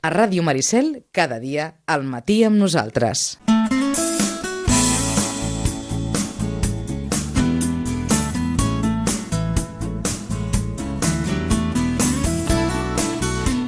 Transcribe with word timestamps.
A 0.00 0.10
Ràdio 0.14 0.44
Maricel, 0.46 1.02
cada 1.10 1.40
dia, 1.42 1.72
al 1.90 2.04
matí 2.06 2.44
amb 2.46 2.54
nosaltres. 2.60 3.38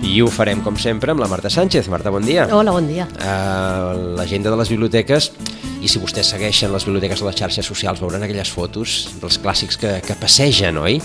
I 0.06 0.22
ho 0.22 0.29
farem, 0.30 0.62
com 0.62 0.79
sempre, 0.79 1.11
amb 1.11 1.22
la 1.22 1.27
Marta 1.30 1.51
Sánchez. 1.51 1.90
Marta, 1.90 2.14
bon 2.14 2.22
dia. 2.22 2.47
Hola, 2.54 2.76
bon 2.78 2.87
dia. 2.87 3.08
Uh, 3.19 4.15
L'agenda 4.19 4.54
de 4.54 4.58
les 4.62 4.71
biblioteques 4.71 5.33
i 5.83 5.88
si 5.90 5.99
vostès 5.99 6.31
segueixen 6.31 6.71
les 6.71 6.87
biblioteques 6.87 7.22
de 7.22 7.26
les 7.26 7.38
xarxes 7.42 7.67
socials 7.67 8.03
veuran 8.03 8.22
aquelles 8.22 8.51
fotos 8.54 9.17
dels 9.19 9.38
clàssics 9.42 9.78
que, 9.81 9.97
que 10.06 10.19
passegen, 10.21 10.78
oi? 10.78 10.99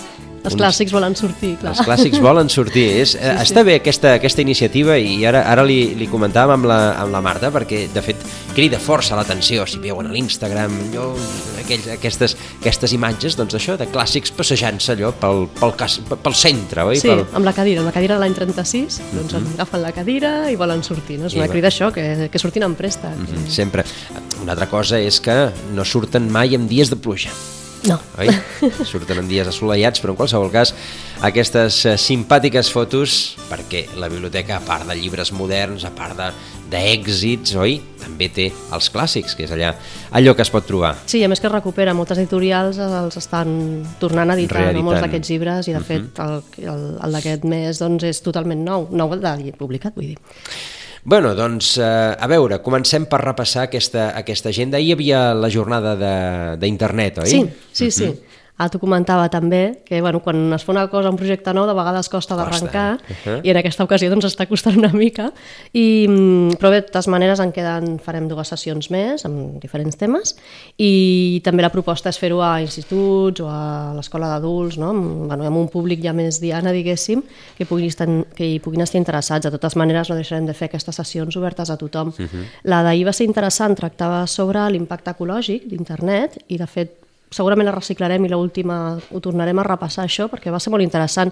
Els 0.45 0.53
Uns... 0.53 0.61
clàssics 0.61 0.93
volen 0.93 1.15
sortir, 1.17 1.55
clar. 1.61 1.73
Els 1.73 1.81
clàssics 1.87 2.21
volen 2.21 2.51
sortir. 2.53 2.85
És, 3.01 3.15
sí, 3.15 3.21
sí. 3.21 3.33
Està 3.47 3.63
bé 3.65 3.79
aquesta, 3.79 4.13
aquesta 4.19 4.43
iniciativa 4.45 4.97
i 5.01 5.17
ara, 5.25 5.41
ara 5.49 5.65
li, 5.65 5.95
li 5.97 6.07
comentàvem 6.11 6.59
amb 6.59 6.69
la, 6.69 6.79
amb 7.01 7.15
la 7.15 7.21
Marta 7.25 7.49
perquè, 7.53 7.85
de 7.93 8.03
fet, 8.05 8.21
crida 8.53 8.79
força 8.81 9.17
l'atenció. 9.17 9.65
Si 9.69 9.81
veuen 9.81 10.09
a 10.09 10.13
l'Instagram 10.13 10.77
aquells, 11.65 11.87
aquestes, 11.95 12.35
aquestes 12.59 12.93
imatges 12.95 13.37
doncs 13.39 13.57
això 13.57 13.75
de 13.79 13.87
clàssics 13.89 14.33
passejant-se 14.37 14.93
allò 14.93 15.11
pel, 15.21 15.47
pel, 15.57 15.73
cas, 15.79 15.97
pel 16.13 16.37
centre, 16.37 16.85
oi? 16.91 17.01
Sí, 17.01 17.09
pel... 17.09 17.25
amb 17.35 17.49
la 17.49 17.55
cadira, 17.57 17.81
amb 17.81 17.89
la 17.89 17.95
cadira 17.95 18.19
de 18.19 18.23
l'any 18.23 18.37
36, 18.37 19.01
doncs 19.15 19.33
mm 19.33 19.39
-hmm. 19.39 19.57
agafen 19.57 19.81
la 19.81 19.91
cadira 19.91 20.31
i 20.51 20.55
volen 20.55 20.83
sortir. 20.83 21.19
No? 21.19 21.27
És 21.27 21.33
una 21.33 21.49
I 21.49 21.49
crida 21.49 21.69
això, 21.69 21.91
que, 21.91 22.29
que 22.31 22.39
surtin 22.39 22.63
en 22.63 22.75
presta. 22.75 23.09
Mm 23.09 23.25
-hmm. 23.25 23.49
Sempre. 23.49 23.83
Una 24.41 24.51
altra 24.51 24.69
cosa 24.69 24.99
és 24.99 25.19
que 25.19 25.49
no 25.73 25.83
surten 25.83 26.29
mai 26.31 26.55
en 26.55 26.67
dies 26.67 26.89
de 26.89 26.95
pluja. 26.95 27.31
No. 27.85 27.99
Oi? 28.17 28.29
Surten 28.87 29.21
en 29.21 29.29
dies 29.29 29.47
assolellats, 29.49 30.01
però 30.01 30.13
en 30.13 30.19
qualsevol 30.19 30.51
cas 30.53 30.73
aquestes 31.25 31.77
eh, 31.85 31.95
simpàtiques 32.01 32.71
fotos, 32.73 33.35
perquè 33.49 33.85
la 34.01 34.09
biblioteca, 34.11 34.57
a 34.57 34.65
part 34.65 34.87
de 34.89 34.97
llibres 34.97 35.31
moderns, 35.35 35.85
a 35.85 35.91
part 35.95 36.17
d'èxits, 36.71 37.55
oi? 37.61 37.77
També 38.01 38.29
té 38.33 38.47
els 38.73 38.89
clàssics, 38.93 39.35
que 39.37 39.45
és 39.45 39.53
allà 39.53 39.73
allò 40.17 40.35
que 40.35 40.43
es 40.45 40.51
pot 40.53 40.65
trobar. 40.65 40.95
Sí, 41.09 41.21
a 41.25 41.29
més 41.29 41.41
que 41.41 41.51
recupera, 41.51 41.93
moltes 41.97 42.19
editorials 42.21 42.79
els 42.81 43.17
estan 43.21 43.83
tornant 44.01 44.33
a 44.33 44.37
editar 44.37 44.71
no? 44.73 44.85
molts 44.85 45.03
d'aquests 45.05 45.33
llibres 45.33 45.67
i 45.69 45.75
de 45.75 45.79
uh 45.79 45.83
-huh. 45.83 45.87
fet 45.87 46.19
el, 46.25 46.41
el, 46.73 46.87
el 47.03 47.11
d'aquest 47.19 47.43
mes 47.45 47.79
doncs, 47.79 48.03
és 48.03 48.21
totalment 48.21 48.63
nou, 48.63 48.87
nou 48.91 49.15
de 49.15 49.53
publicat, 49.57 49.93
vull 49.95 50.13
dir. 50.13 50.17
Bueno, 51.05 51.35
doncs, 51.37 51.75
eh, 51.77 51.83
a 52.17 52.27
veure, 52.27 52.57
comencem 52.65 53.03
per 53.05 53.19
repassar 53.21 53.67
aquesta, 53.67 54.07
aquesta 54.17 54.49
agenda. 54.49 54.79
Ahir 54.79 54.87
hi 54.89 54.95
havia 54.95 55.19
la 55.37 55.51
jornada 55.53 55.91
d'internet, 56.57 57.19
oi? 57.21 57.29
Sí, 57.29 57.41
sí, 57.71 57.85
uh 57.85 57.89
-huh. 57.89 57.91
sí. 57.91 58.34
Mhm. 58.55 58.63
Ah, 58.63 58.69
t'ho 58.69 58.79
comentava 58.79 59.27
també, 59.29 59.81
que 59.85 59.99
bueno, 60.01 60.21
quan 60.23 60.53
es 60.53 60.63
fa 60.63 60.71
una 60.71 60.87
cosa, 60.87 61.09
un 61.09 61.17
projecte 61.17 61.53
nou, 61.53 61.65
de 61.67 61.73
vegades 61.75 62.07
costa 62.09 62.35
d'arrencar, 62.35 62.95
uh 62.95 63.15
-huh. 63.25 63.39
i 63.43 63.49
en 63.49 63.57
aquesta 63.57 63.83
ocasió 63.83 64.09
doncs, 64.09 64.25
està 64.25 64.47
costant 64.47 64.77
una 64.77 64.93
mica. 64.93 65.33
I, 65.73 66.07
mm, 66.07 66.55
però 66.57 66.69
bé, 66.69 66.75
de 66.75 66.87
totes 66.87 67.07
maneres 67.07 67.39
en 67.39 67.51
queden, 67.51 67.99
farem 67.99 68.27
dues 68.27 68.47
sessions 68.47 68.89
més 68.89 69.25
amb 69.25 69.59
diferents 69.61 69.97
temes, 69.97 70.37
i 70.77 71.41
també 71.43 71.61
la 71.63 71.69
proposta 71.69 72.09
és 72.09 72.17
fer-ho 72.17 72.41
a 72.41 72.61
instituts 72.61 73.41
o 73.41 73.49
a 73.49 73.93
l'escola 73.93 74.27
d'adults, 74.27 74.77
no? 74.77 74.89
amb, 74.89 75.27
bueno, 75.27 75.43
amb 75.43 75.57
un 75.57 75.67
públic 75.67 76.01
ja 76.01 76.13
més 76.13 76.39
diana, 76.39 76.71
diguéssim, 76.71 77.23
que, 77.57 77.65
puguin 77.65 77.87
estar, 77.87 78.07
que 78.35 78.45
hi 78.45 78.59
puguin 78.59 78.81
estar 78.81 78.97
interessats. 78.97 79.43
De 79.43 79.51
totes 79.51 79.75
maneres, 79.75 80.09
no 80.09 80.15
deixarem 80.15 80.45
de 80.45 80.53
fer 80.53 80.69
aquestes 80.69 80.95
sessions 80.95 81.35
obertes 81.35 81.69
a 81.69 81.77
tothom. 81.77 82.07
Uh 82.07 82.25
-huh. 82.25 82.45
La 82.63 82.83
d'ahir 82.83 83.05
va 83.05 83.13
ser 83.13 83.25
interessant, 83.25 83.75
tractava 83.75 84.25
sobre 84.27 84.69
l'impacte 84.69 85.11
ecològic 85.11 85.67
d'internet, 85.67 86.37
i 86.47 86.57
de 86.57 86.67
fet 86.67 87.04
segurament 87.31 87.67
la 87.67 87.73
reciclarem 87.75 88.25
i 88.25 88.29
l'última 88.29 88.77
ho 88.95 89.21
tornarem 89.23 89.59
a 89.59 89.65
repassar 89.65 90.05
això 90.05 90.27
perquè 90.31 90.51
va 90.53 90.59
ser 90.61 90.71
molt 90.73 90.85
interessant 90.85 91.31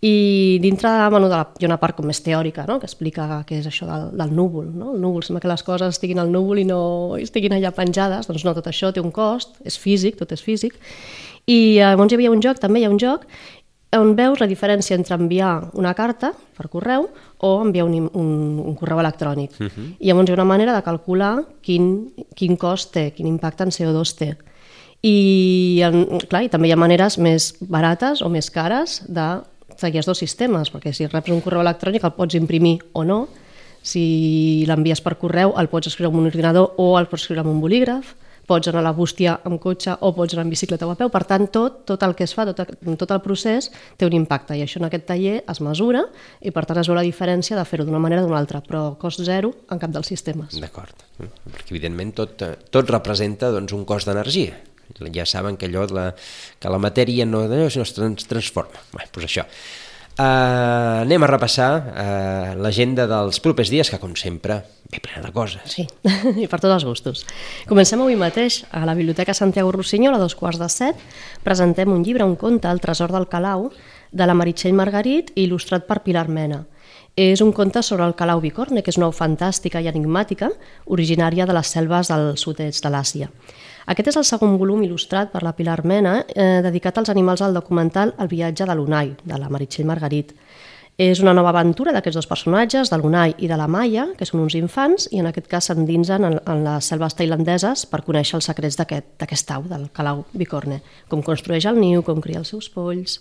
i 0.00 0.58
dintre 0.62 0.90
bueno, 1.10 1.28
de 1.28 1.36
la, 1.36 1.46
hi 1.58 1.66
ha 1.66 1.70
una 1.70 1.80
part 1.80 1.96
com 1.96 2.08
més 2.08 2.22
teòrica 2.24 2.64
no? 2.68 2.78
que 2.80 2.88
explica 2.88 3.42
què 3.48 3.60
és 3.60 3.68
això 3.70 3.88
del, 3.88 4.08
del 4.18 4.32
núvol 4.34 4.70
no? 4.72 4.94
el 4.94 5.02
núvol, 5.02 5.24
sembla 5.26 5.42
que 5.44 5.52
les 5.52 5.66
coses 5.66 5.96
estiguin 5.96 6.22
al 6.22 6.32
núvol 6.32 6.62
i 6.62 6.68
no 6.68 6.80
estiguin 7.20 7.56
allà 7.56 7.74
penjades 7.76 8.30
doncs 8.30 8.46
no, 8.46 8.54
tot 8.56 8.70
això 8.70 8.92
té 8.92 9.04
un 9.04 9.12
cost, 9.14 9.60
és 9.64 9.78
físic, 9.78 10.18
tot 10.20 10.32
és 10.32 10.42
físic 10.42 10.80
i 11.44 11.76
eh, 11.76 11.84
llavors 11.84 12.12
hi 12.12 12.16
havia 12.16 12.32
un 12.32 12.42
joc, 12.42 12.58
també 12.62 12.80
hi 12.80 12.88
ha 12.88 12.92
un 12.92 13.00
joc 13.00 13.28
on 13.94 14.14
veus 14.18 14.40
la 14.42 14.48
diferència 14.50 14.96
entre 14.98 15.14
enviar 15.14 15.70
una 15.78 15.92
carta 15.94 16.32
per 16.56 16.66
correu 16.72 17.06
o 17.44 17.50
enviar 17.62 17.84
un, 17.86 18.08
un, 18.10 18.30
un 18.64 18.74
correu 18.78 18.98
electrònic. 18.98 19.52
Uh 19.60 19.66
-huh. 19.66 19.86
I 20.00 20.06
llavors 20.08 20.28
hi 20.28 20.32
ha 20.32 20.34
una 20.34 20.44
manera 20.44 20.74
de 20.74 20.82
calcular 20.82 21.44
quin, 21.62 22.12
quin 22.34 22.56
cost 22.56 22.92
té, 22.92 23.12
quin 23.12 23.26
impacte 23.26 23.62
en 23.62 23.70
CO2 23.70 24.16
té. 24.16 24.36
I, 25.04 25.82
en, 25.84 26.06
clar, 26.30 26.46
i 26.46 26.50
també 26.52 26.70
hi 26.70 26.72
ha 26.72 26.80
maneres 26.80 27.18
més 27.20 27.52
barates 27.60 28.22
o 28.24 28.30
més 28.32 28.48
cares 28.52 29.02
de 29.04 29.28
seguir 29.76 30.00
els 30.00 30.08
dos 30.08 30.20
sistemes, 30.22 30.70
perquè 30.72 30.94
si 30.96 31.08
reps 31.10 31.32
un 31.34 31.42
correu 31.44 31.60
electrònic 31.64 32.06
el 32.06 32.14
pots 32.16 32.38
imprimir 32.38 32.78
o 32.96 33.04
no, 33.04 33.24
si 33.84 34.64
l'envies 34.68 35.02
per 35.04 35.18
correu 35.20 35.52
el 35.60 35.68
pots 35.68 35.90
escriure 35.90 36.08
amb 36.12 36.22
un 36.22 36.30
ordinador 36.30 36.78
o 36.80 36.94
el 36.96 37.10
pots 37.10 37.26
escriure 37.26 37.44
amb 37.44 37.52
un 37.52 37.60
bolígraf, 37.60 38.14
pots 38.48 38.68
anar 38.68 38.82
a 38.82 38.84
la 38.84 38.92
bústia 38.96 39.38
amb 39.44 39.60
cotxe 39.60 39.94
o 40.00 40.10
pots 40.16 40.34
anar 40.34 40.44
amb 40.44 40.52
bicicleta 40.52 40.88
o 40.88 40.92
a 40.92 40.96
peu, 40.96 41.08
per 41.12 41.24
tant 41.28 41.46
tot, 41.52 41.82
tot 41.88 42.02
el 42.04 42.16
que 42.16 42.24
es 42.24 42.34
fa, 42.36 42.44
tot, 42.48 42.74
tot 43.00 43.14
el 43.16 43.22
procés 43.24 43.70
té 44.00 44.08
un 44.08 44.16
impacte 44.16 44.56
i 44.56 44.64
això 44.64 44.80
en 44.80 44.88
aquest 44.88 45.08
taller 45.08 45.38
es 45.40 45.60
mesura 45.64 46.04
i 46.40 46.52
per 46.52 46.64
tant 46.68 46.80
es 46.80 46.88
veu 46.88 46.96
la 46.96 47.04
diferència 47.04 47.56
de 47.56 47.64
fer-ho 47.68 47.88
d'una 47.88 48.00
manera 48.00 48.24
o 48.24 48.28
d'una 48.28 48.40
altra, 48.40 48.60
però 48.64 48.94
cost 49.00 49.24
zero 49.24 49.52
en 49.72 49.80
cap 49.80 49.92
dels 49.92 50.12
sistemes. 50.12 50.56
D'acord, 50.60 51.08
perquè 51.18 51.72
evidentment 51.72 52.12
tot, 52.20 52.46
tot 52.72 52.92
representa 52.92 53.52
doncs, 53.52 53.76
un 53.76 53.84
cost 53.88 54.08
d'energia 54.08 54.60
ja 55.14 55.26
saben 55.26 55.56
que 55.56 55.66
allò, 55.66 55.86
la, 55.92 56.10
que 56.60 56.70
la 56.70 56.80
matèria 56.82 57.26
no, 57.26 57.46
no 57.48 57.66
es 57.66 57.96
trans, 57.96 58.28
transforma. 58.30 58.84
Bé, 58.92 59.08
doncs 59.12 59.30
això. 59.30 59.48
Uh, 60.14 61.02
anem 61.02 61.24
a 61.26 61.26
repassar 61.26 61.70
uh, 61.74 62.50
l'agenda 62.62 63.08
dels 63.10 63.40
propers 63.42 63.70
dies, 63.72 63.88
que 63.90 63.98
com 63.98 64.12
sempre 64.14 64.60
ve 64.92 65.00
plena 65.02 65.24
de 65.24 65.32
coses. 65.34 65.64
Sí, 65.74 65.88
i 66.42 66.46
per 66.46 66.60
tots 66.62 66.70
els 66.70 66.86
gustos. 66.86 67.24
Comencem 67.66 67.98
avui 67.98 68.14
mateix 68.14 68.60
a 68.70 68.84
la 68.86 68.94
Biblioteca 68.94 69.34
Santiago 69.34 69.72
Rossinyol 69.74 70.14
a 70.14 70.20
dos 70.22 70.36
quarts 70.38 70.62
de 70.62 70.68
set. 70.70 71.02
Presentem 71.42 71.90
un 71.90 72.06
llibre, 72.06 72.22
un 72.22 72.36
conte, 72.38 72.70
El 72.70 72.78
tresor 72.84 73.10
del 73.10 73.26
Calau, 73.26 73.72
de 74.14 74.30
la 74.30 74.38
Meritxell 74.38 74.78
Margarit, 74.78 75.34
il·lustrat 75.34 75.88
per 75.90 76.04
Pilar 76.06 76.28
Mena. 76.30 76.62
És 77.18 77.42
un 77.42 77.50
conte 77.54 77.82
sobre 77.82 78.06
el 78.06 78.14
Calau 78.14 78.38
bicorne, 78.42 78.82
que 78.82 78.94
és 78.94 78.98
una 78.98 79.10
fantàstica 79.10 79.82
i 79.82 79.90
enigmàtica, 79.90 80.52
originària 80.94 81.46
de 81.46 81.58
les 81.58 81.74
selves 81.74 82.14
del 82.14 82.36
sud-est 82.38 82.86
de 82.86 82.94
l'Àsia. 82.94 83.30
Aquest 83.86 84.08
és 84.14 84.16
el 84.16 84.24
segon 84.24 84.54
volum 84.60 84.84
il·lustrat 84.86 85.32
per 85.32 85.42
la 85.44 85.52
Pilar 85.52 85.82
Mena, 85.84 86.24
eh, 86.34 86.62
dedicat 86.64 86.98
als 86.98 87.10
animals 87.12 87.42
al 87.42 87.52
documental 87.52 88.14
El 88.18 88.28
viatge 88.28 88.64
de 88.64 88.74
l'Unai, 88.74 89.14
de 89.24 89.38
la 89.38 89.50
Meritxell 89.50 89.86
Margarit. 89.86 90.32
És 90.96 91.18
una 91.18 91.32
nova 91.34 91.50
aventura 91.50 91.90
d'aquests 91.90 92.14
dos 92.20 92.28
personatges, 92.30 92.88
de 92.88 92.96
l'Unai 92.96 93.34
i 93.42 93.48
de 93.50 93.56
la 93.58 93.66
Maia, 93.66 94.06
que 94.16 94.24
són 94.24 94.44
uns 94.44 94.54
infants, 94.54 95.08
i 95.10 95.18
en 95.18 95.26
aquest 95.26 95.48
cas 95.50 95.66
s'endinsen 95.66 96.22
en, 96.24 96.36
en 96.38 96.62
les 96.62 96.86
selves 96.86 97.16
tailandeses 97.18 97.82
per 97.90 98.04
conèixer 98.06 98.36
els 98.38 98.46
secrets 98.46 98.78
d'aquest 98.78 99.26
aquest 99.26 99.50
au, 99.50 99.64
del 99.66 99.88
calau 99.92 100.22
bicorne, 100.32 100.80
com 101.10 101.20
construeix 101.20 101.66
el 101.66 101.80
niu, 101.82 102.04
com 102.06 102.22
cria 102.22 102.38
els 102.38 102.54
seus 102.54 102.70
polls. 102.70 103.18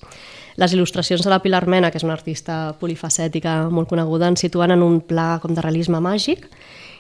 Les 0.56 0.78
il·lustracions 0.78 1.26
de 1.26 1.34
la 1.34 1.42
Pilar 1.42 1.66
Mena, 1.66 1.90
que 1.90 1.98
és 1.98 2.06
una 2.06 2.14
artista 2.14 2.76
polifacètica 2.80 3.64
molt 3.74 3.90
coneguda, 3.90 4.30
ens 4.30 4.46
situen 4.46 4.78
en 4.78 4.86
un 4.86 5.02
pla 5.02 5.40
com 5.42 5.58
de 5.58 5.66
realisme 5.66 5.98
màgic, 5.98 6.46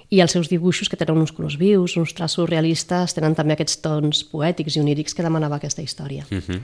i 0.09 0.21
els 0.21 0.31
seus 0.31 0.49
dibuixos, 0.49 0.89
que 0.89 0.97
tenen 0.99 1.21
uns 1.21 1.31
colors 1.31 1.57
vius, 1.59 1.97
uns 1.97 2.13
traços 2.13 2.49
realistes, 2.49 3.13
tenen 3.13 3.35
també 3.35 3.53
aquests 3.53 3.79
tons 3.83 4.23
poètics 4.31 4.75
i 4.75 4.81
onírics 4.81 5.13
que 5.13 5.25
demanava 5.25 5.61
aquesta 5.61 5.81
història. 5.81 6.25
Uh 6.29 6.35
mhm. 6.35 6.43
-huh. 6.47 6.61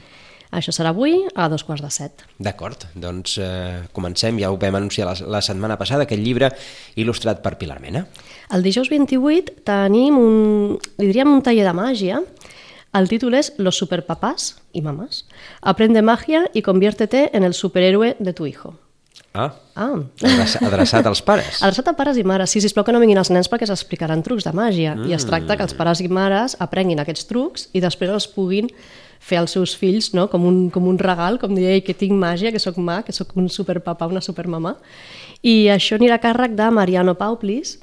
Això 0.50 0.72
serà 0.74 0.90
avui 0.90 1.28
a 1.36 1.48
dos 1.48 1.64
quarts 1.64 1.84
de 1.84 1.92
set. 1.92 2.24
D'acord, 2.40 2.88
doncs 2.96 3.38
eh, 3.38 3.84
comencem, 3.94 4.40
ja 4.40 4.50
ho 4.50 4.58
vam 4.58 4.76
anunciar 4.76 5.06
la, 5.06 5.14
la 5.28 5.42
setmana 5.42 5.78
passada, 5.78 6.04
aquest 6.04 6.24
llibre 6.24 6.50
il·lustrat 6.96 7.44
per 7.44 7.58
Pilar 7.60 7.80
Mena. 7.80 8.08
El 8.50 8.64
dijous 8.64 8.90
28 8.90 9.62
tenim 9.64 10.18
un, 10.18 10.80
li 10.98 11.06
diríem 11.06 11.30
un 11.30 11.44
taller 11.46 11.66
de 11.66 11.74
màgia, 11.74 12.24
el 12.92 13.06
títol 13.08 13.36
és 13.38 13.54
Los 13.58 13.78
superpapás 13.78 14.58
y 14.74 14.82
mamás. 14.82 15.28
Aprende 15.62 16.02
magia 16.02 16.50
y 16.54 16.64
conviértete 16.64 17.30
en 17.38 17.44
el 17.44 17.54
superhéroe 17.54 18.16
de 18.18 18.34
tu 18.34 18.48
hijo. 18.48 18.80
Ah, 19.34 19.52
ah. 19.78 20.00
adreçat 20.66 21.06
als 21.06 21.22
pares. 21.22 21.60
Adreçat 21.66 21.92
a 21.92 21.94
pares 21.94 22.18
i 22.18 22.24
mares. 22.26 22.50
Sí, 22.50 22.62
sisplau 22.64 22.86
que 22.86 22.96
no 22.96 23.02
vinguin 23.02 23.20
els 23.22 23.30
nens 23.30 23.50
perquè 23.52 23.68
s'explicaran 23.70 24.24
trucs 24.26 24.48
de 24.48 24.54
màgia. 24.58 24.96
Mm. 24.96 25.10
I 25.10 25.18
es 25.18 25.28
tracta 25.30 25.58
que 25.58 25.68
els 25.68 25.76
pares 25.78 26.02
i 26.02 26.10
mares 26.10 26.58
aprenguin 26.60 27.02
aquests 27.04 27.30
trucs 27.30 27.70
i 27.78 27.84
després 27.84 28.10
els 28.14 28.28
puguin 28.34 28.72
fer 29.20 29.38
als 29.42 29.54
seus 29.54 29.76
fills 29.76 30.14
no? 30.16 30.30
com, 30.32 30.46
un, 30.48 30.60
com 30.74 30.88
un 30.88 30.98
regal, 30.98 31.38
com 31.40 31.54
dir, 31.56 31.82
que 31.86 31.94
tinc 31.94 32.16
màgia, 32.16 32.54
que 32.56 32.62
sóc 32.62 32.80
mà, 32.80 33.02
que 33.06 33.14
sóc 33.14 33.36
un 33.38 33.50
superpapa, 33.52 34.08
una 34.08 34.24
supermamà. 34.24 34.78
I 35.44 35.70
això 35.72 36.00
anirà 36.00 36.18
a 36.18 36.24
càrrec 36.24 36.56
de 36.58 36.72
Mariano 36.74 37.16
Pauplis, 37.20 37.78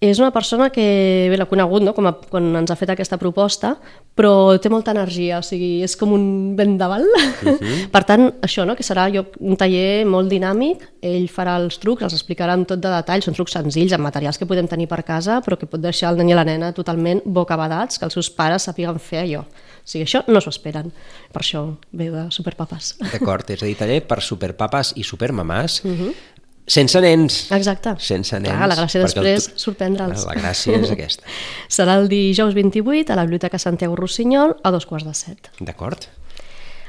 és 0.00 0.18
una 0.18 0.32
persona 0.34 0.68
que 0.74 1.28
bé 1.30 1.36
l'ha 1.38 1.46
conegut 1.48 1.84
no? 1.84 1.94
com 1.96 2.08
a, 2.08 2.12
quan 2.30 2.50
ens 2.58 2.72
ha 2.72 2.76
fet 2.76 2.90
aquesta 2.92 3.16
proposta, 3.16 3.74
però 4.14 4.56
té 4.60 4.68
molta 4.70 4.92
energia, 4.92 5.38
o 5.40 5.44
sigui, 5.46 5.82
és 5.86 5.94
com 5.96 6.12
un 6.12 6.26
vendaval. 6.58 7.06
Uh 7.06 7.48
mhm. 7.50 7.56
-huh. 7.60 7.88
per 7.90 8.04
tant, 8.04 8.32
això, 8.42 8.66
no? 8.66 8.76
que 8.76 8.82
serà 8.82 9.08
jo, 9.14 9.24
un 9.40 9.56
taller 9.56 10.04
molt 10.04 10.28
dinàmic, 10.28 10.82
ell 11.00 11.28
farà 11.28 11.56
els 11.56 11.78
trucs, 11.78 12.02
els 12.02 12.12
explicarà 12.12 12.52
amb 12.52 12.66
tot 12.66 12.80
de 12.80 12.88
detall, 12.88 13.22
són 13.22 13.34
trucs 13.34 13.52
senzills, 13.52 13.92
amb 13.92 14.04
materials 14.04 14.38
que 14.38 14.46
podem 14.46 14.68
tenir 14.68 14.88
per 14.88 15.04
casa, 15.04 15.40
però 15.40 15.56
que 15.56 15.66
pot 15.66 15.80
deixar 15.80 16.10
el 16.10 16.16
nen 16.16 16.28
i 16.28 16.34
la 16.34 16.44
nena 16.44 16.72
totalment 16.72 17.22
bocabadats, 17.24 17.98
que 17.98 18.04
els 18.04 18.14
seus 18.14 18.30
pares 18.30 18.68
sàpiguen 18.68 18.98
fer 18.98 19.22
allò. 19.22 19.40
O 19.40 19.86
sigui, 19.86 20.04
això 20.04 20.22
no 20.26 20.40
s'ho 20.40 20.50
esperen. 20.50 20.92
Per 21.32 21.42
això 21.42 21.76
ve 21.92 22.10
de 22.10 22.30
superpapes. 22.30 22.96
D'acord, 23.12 23.50
és 23.50 23.62
a 23.62 23.66
dir, 23.66 23.76
taller 23.76 24.06
per 24.06 24.20
superpapes 24.20 24.92
i 24.96 25.02
supermamàs. 25.02 25.84
Uh 25.84 25.88
mhm. 25.92 26.04
-huh 26.04 26.23
Sense 26.66 27.00
nens. 27.04 27.50
Exacte. 27.52 27.92
Sense 28.00 28.38
nens. 28.40 28.54
Clar, 28.56 28.68
la 28.70 28.76
gràcia 28.78 29.02
després 29.04 29.48
tu- 29.50 29.58
sorprendre'ls. 29.66 30.24
La 30.24 30.34
gràcia 30.38 30.78
és 30.80 30.90
aquesta. 30.94 31.22
Serà 31.76 31.98
el 32.00 32.08
dijous 32.08 32.54
28 32.56 33.12
a 33.12 33.16
la 33.18 33.24
Biblioteca 33.28 33.58
Santiago 33.60 33.96
Rossinyol 34.00 34.56
a 34.64 34.70
dos 34.72 34.86
quarts 34.88 35.04
de 35.06 35.12
set. 35.14 35.50
D'acord? 35.60 36.08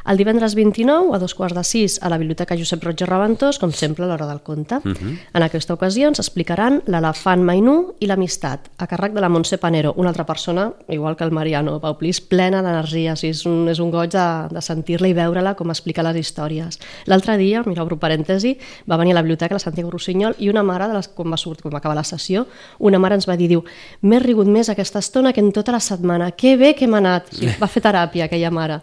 El 0.06 0.20
divendres 0.22 0.54
29, 0.54 1.16
a 1.16 1.20
dos 1.20 1.34
quarts 1.34 1.56
de 1.58 1.64
sis, 1.66 1.96
a 2.04 2.12
la 2.14 2.20
Biblioteca 2.22 2.54
Josep 2.58 2.84
Roig 2.86 3.02
i 3.02 3.08
Reventós, 3.10 3.58
com 3.58 3.72
sempre, 3.74 4.06
a 4.06 4.10
l'hora 4.12 4.28
del 4.30 4.44
conte. 4.46 4.76
Uh 4.78 4.94
-huh. 4.94 5.18
En 5.34 5.44
aquesta 5.44 5.74
ocasió 5.74 6.08
ens 6.08 6.20
explicaran 6.20 6.84
l'elefant 6.86 7.42
Mainú 7.42 7.96
i 8.00 8.06
l'amistat, 8.06 8.70
a 8.78 8.88
càrrec 8.88 9.14
de 9.14 9.22
la 9.22 9.30
Montse 9.30 9.58
Panero, 9.58 9.94
una 9.98 10.10
altra 10.10 10.26
persona, 10.26 10.74
igual 10.90 11.16
que 11.16 11.24
el 11.24 11.32
Mariano 11.32 11.80
Pau 11.80 11.98
Plis, 11.98 12.22
plena 12.22 12.62
d'energia. 12.62 13.14
O 13.14 13.16
sigui, 13.16 13.32
és, 13.32 13.46
un, 13.46 13.68
és 13.68 13.80
un 13.80 13.90
goig 13.90 14.12
de, 14.12 14.48
de 14.52 14.62
sentir-la 14.62 15.08
i 15.08 15.14
veure-la 15.14 15.56
com 15.56 15.70
explica 15.70 16.04
les 16.04 16.18
històries. 16.18 16.80
L'altre 17.06 17.38
dia, 17.38 17.64
mira, 17.66 17.82
obro 17.82 17.98
parèntesi, 17.98 18.58
va 18.88 18.98
venir 18.98 19.14
a 19.14 19.16
la 19.16 19.22
biblioteca, 19.22 19.56
la 19.56 19.60
Santiago 19.60 19.90
Rossinyol, 19.90 20.36
i 20.38 20.50
una 20.50 20.62
mare, 20.62 20.88
de 20.88 20.94
les, 20.94 21.08
quan 21.08 21.32
va 21.32 21.38
sortir, 21.38 21.64
quan 21.64 21.74
va 21.74 21.80
acabar 21.80 21.96
la 21.96 22.04
sessió, 22.04 22.46
una 22.80 23.00
mare 23.00 23.16
ens 23.16 23.28
va 23.28 23.36
dir, 23.36 23.48
diu, 23.48 23.64
m'he 24.02 24.20
rigut 24.20 24.48
més 24.48 24.70
aquesta 24.70 25.00
estona 25.00 25.34
que 25.34 25.42
en 25.42 25.52
tota 25.52 25.72
la 25.72 25.80
setmana. 25.80 26.32
Que 26.32 26.58
bé 26.58 26.76
que 26.76 26.86
hem 26.86 26.94
anat. 26.94 27.34
O 27.34 27.36
sigui, 27.36 27.56
va 27.60 27.68
fer 27.68 27.82
teràpia, 27.82 28.26
aquella 28.26 28.52
mare 28.52 28.82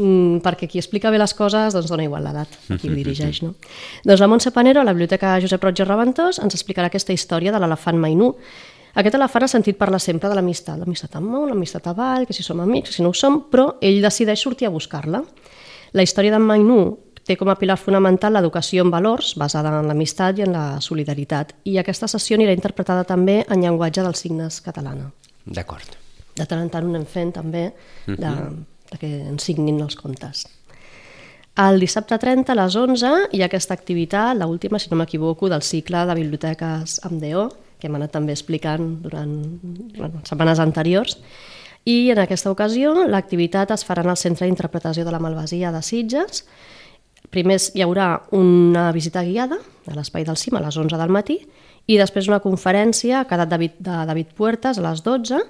mm, 0.00 0.40
perquè 0.44 0.68
qui 0.70 0.80
explica 0.80 1.12
bé 1.12 1.20
les 1.20 1.34
coses 1.36 1.76
doncs 1.76 1.92
dona 1.92 2.06
igual 2.06 2.24
l'edat 2.26 2.58
a 2.70 2.78
qui 2.80 2.90
ho 2.90 2.96
dirigeix. 2.96 3.42
No? 3.44 3.54
doncs 4.04 4.20
la 4.20 4.28
Montse 4.30 4.50
Panero, 4.50 4.80
a 4.80 4.88
la 4.88 4.96
Biblioteca 4.96 5.38
Josep 5.40 5.62
Roig 5.62 5.80
i 5.80 5.86
Reventós, 5.86 6.40
ens 6.42 6.56
explicarà 6.56 6.90
aquesta 6.90 7.14
història 7.14 7.52
de 7.52 7.60
l'elefant 7.62 8.00
Mainú. 8.00 8.34
Aquest 8.98 9.14
elefant 9.14 9.46
ha 9.46 9.50
sentit 9.52 9.78
parlar 9.78 10.00
sempre 10.02 10.28
de 10.28 10.34
l'amistat, 10.34 10.78
l'amistat 10.80 11.14
amunt, 11.20 11.46
l'amistat 11.52 11.86
avall, 11.92 12.26
que 12.26 12.34
si 12.34 12.42
som 12.42 12.58
amics, 12.60 12.90
que 12.90 12.96
si 12.96 13.04
no 13.04 13.12
ho 13.12 13.14
som, 13.14 13.44
però 13.50 13.76
ell 13.80 14.00
decideix 14.02 14.42
sortir 14.42 14.66
a 14.66 14.74
buscar-la. 14.74 15.22
La 15.94 16.02
història 16.02 16.34
d'en 16.34 16.42
Mainú 16.42 16.80
té 17.26 17.36
com 17.38 17.50
a 17.52 17.56
pilar 17.58 17.76
fonamental 17.78 18.34
l'educació 18.34 18.82
en 18.82 18.90
valors, 18.90 19.34
basada 19.38 19.70
en 19.78 19.86
l'amistat 19.86 20.40
i 20.40 20.46
en 20.46 20.54
la 20.56 20.64
solidaritat, 20.82 21.54
i 21.68 21.78
aquesta 21.78 22.08
sessió 22.10 22.38
anirà 22.38 22.54
interpretada 22.56 23.04
també 23.06 23.40
en 23.46 23.62
llenguatge 23.62 24.02
dels 24.02 24.24
signes 24.24 24.60
catalana 24.64 25.10
D'acord. 25.46 25.96
de 26.36 26.46
tant 26.46 26.64
en 26.64 26.70
tant 26.72 26.86
ho 26.86 26.90
anem 26.90 27.06
fent 27.06 27.32
també 27.36 27.68
de, 28.06 28.16
de 28.16 28.32
que 28.98 29.10
ens 29.30 29.46
signin 29.46 29.80
els 29.84 29.96
contes. 29.98 30.46
El 31.60 31.80
dissabte 31.82 32.16
30 32.18 32.52
a 32.52 32.56
les 32.56 32.76
11 32.78 33.10
hi 33.36 33.42
ha 33.42 33.48
aquesta 33.50 33.74
activitat, 33.76 34.36
la 34.38 34.46
última, 34.48 34.78
si 34.78 34.88
no 34.90 34.98
m'equivoco, 35.00 35.50
del 35.50 35.62
cicle 35.66 36.06
de 36.08 36.16
biblioteques 36.16 37.00
amb 37.04 37.20
DO, 37.22 37.48
que 37.80 37.88
hem 37.88 37.96
anat 37.98 38.14
també 38.14 38.32
explicant 38.32 39.00
durant 39.02 39.34
bueno, 39.96 40.22
setmanes 40.28 40.60
anteriors, 40.62 41.18
i 41.88 42.10
en 42.12 42.20
aquesta 42.20 42.52
ocasió 42.52 42.92
l'activitat 43.08 43.72
es 43.74 43.84
farà 43.88 44.04
en 44.04 44.12
el 44.12 44.20
Centre 44.20 44.46
d'Interpretació 44.46 45.04
de 45.04 45.14
la 45.14 45.20
Malvasia 45.22 45.72
de 45.72 45.80
Sitges. 45.82 46.44
Primer 47.32 47.56
hi 47.74 47.84
haurà 47.84 48.12
una 48.36 48.90
visita 48.92 49.24
guiada 49.24 49.58
a 49.88 49.96
l'Espai 49.96 50.26
del 50.28 50.36
Cim 50.36 50.58
a 50.58 50.64
les 50.64 50.76
11 50.76 51.00
del 51.00 51.12
matí 51.14 51.40
i 51.90 51.96
després 51.98 52.28
una 52.30 52.38
conferència 52.42 53.20
a 53.20 53.26
cada 53.26 53.48
David, 53.50 53.80
de 53.82 54.02
David 54.06 54.34
Puertas 54.38 54.78
a 54.78 54.84
les 54.84 55.02
12 55.02 55.40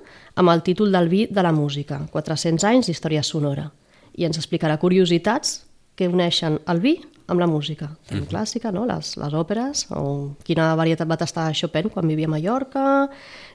amb 0.41 0.53
el 0.53 0.63
títol 0.65 0.93
del 0.95 1.11
vi 1.13 1.27
de 1.29 1.43
la 1.45 1.53
música, 1.53 2.01
400 2.13 2.65
anys 2.71 2.89
d'història 2.89 3.23
sonora. 3.27 3.69
I 4.17 4.25
ens 4.29 4.41
explicarà 4.41 4.79
curiositats 4.81 5.61
que 5.99 6.09
uneixen 6.09 6.57
el 6.73 6.81
vi 6.81 6.95
amb 7.31 7.43
la 7.43 7.47
música, 7.47 7.91
tant 8.09 8.25
clàssica, 8.31 8.73
no? 8.75 8.87
les, 8.89 9.13
les 9.21 9.35
òperes, 9.37 9.85
o 9.95 10.33
quina 10.47 10.73
varietat 10.81 11.11
va 11.11 11.21
tastar 11.21 11.51
Chopin 11.55 11.91
quan 11.93 12.09
vivia 12.09 12.27
a 12.27 12.33
Mallorca, 12.33 12.87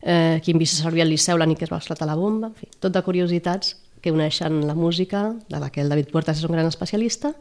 eh, 0.01 0.37
quin 0.45 0.61
vi 0.61 0.69
se 0.69 0.77
servia 0.77 1.03
al 1.03 1.11
Liceu 1.11 1.41
la 1.41 1.49
nit 1.49 1.59
que 1.59 1.65
es 1.67 1.73
va 1.73 1.81
esclatar 1.81 2.07
la 2.07 2.15
bomba, 2.15 2.53
en 2.53 2.55
fi, 2.55 2.69
tot 2.79 2.93
de 2.93 3.03
curiositats 3.03 3.75
que 3.99 4.13
uneixen 4.13 4.61
la 4.69 4.77
música, 4.77 5.33
de 5.49 5.59
la 5.59 5.71
que 5.73 5.81
el 5.81 5.89
David 5.89 6.13
Puertas 6.13 6.37
és 6.37 6.47
un 6.47 6.53
gran 6.53 6.69
especialista, 6.69 7.33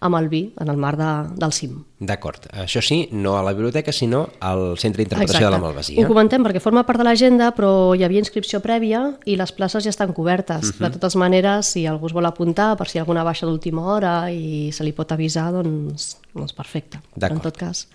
amb 0.00 0.16
el 0.18 0.28
vi 0.28 0.42
en 0.60 0.68
el 0.68 0.76
mar 0.76 0.96
de, 0.96 1.08
del 1.38 1.52
cim. 1.52 1.78
D'acord. 1.98 2.48
Això 2.52 2.82
sí, 2.84 3.06
no 3.12 3.36
a 3.38 3.42
la 3.44 3.54
biblioteca, 3.56 3.92
sinó 3.92 4.26
al 4.44 4.76
Centre 4.80 5.02
d'Interpretació 5.02 5.46
de 5.46 5.52
la 5.54 5.60
Malvasia. 5.62 6.04
Ho 6.04 6.10
comentem 6.10 6.44
perquè 6.44 6.60
forma 6.60 6.84
part 6.88 7.00
de 7.00 7.06
l'agenda, 7.08 7.50
però 7.56 7.70
hi 7.96 8.04
havia 8.04 8.20
inscripció 8.20 8.60
prèvia 8.64 9.02
i 9.24 9.38
les 9.40 9.54
places 9.56 9.86
ja 9.86 9.92
estan 9.94 10.12
cobertes. 10.12 10.70
Uh 10.70 10.72
-huh. 10.72 10.84
De 10.86 10.90
totes 10.98 11.16
maneres, 11.16 11.72
si 11.72 11.86
algú 11.86 12.06
es 12.06 12.12
vol 12.12 12.26
apuntar, 12.26 12.76
per 12.76 12.88
si 12.88 12.96
hi 12.96 13.00
ha 13.00 13.02
alguna 13.02 13.24
baixa 13.24 13.46
d'última 13.46 13.82
hora 13.82 14.30
i 14.30 14.70
se 14.72 14.84
li 14.84 14.92
pot 14.92 15.12
avisar, 15.12 15.52
doncs, 15.52 16.18
doncs 16.34 16.52
perfecte. 16.52 17.00
En 17.20 17.40
tot 17.40 17.56
cas. 17.56 17.88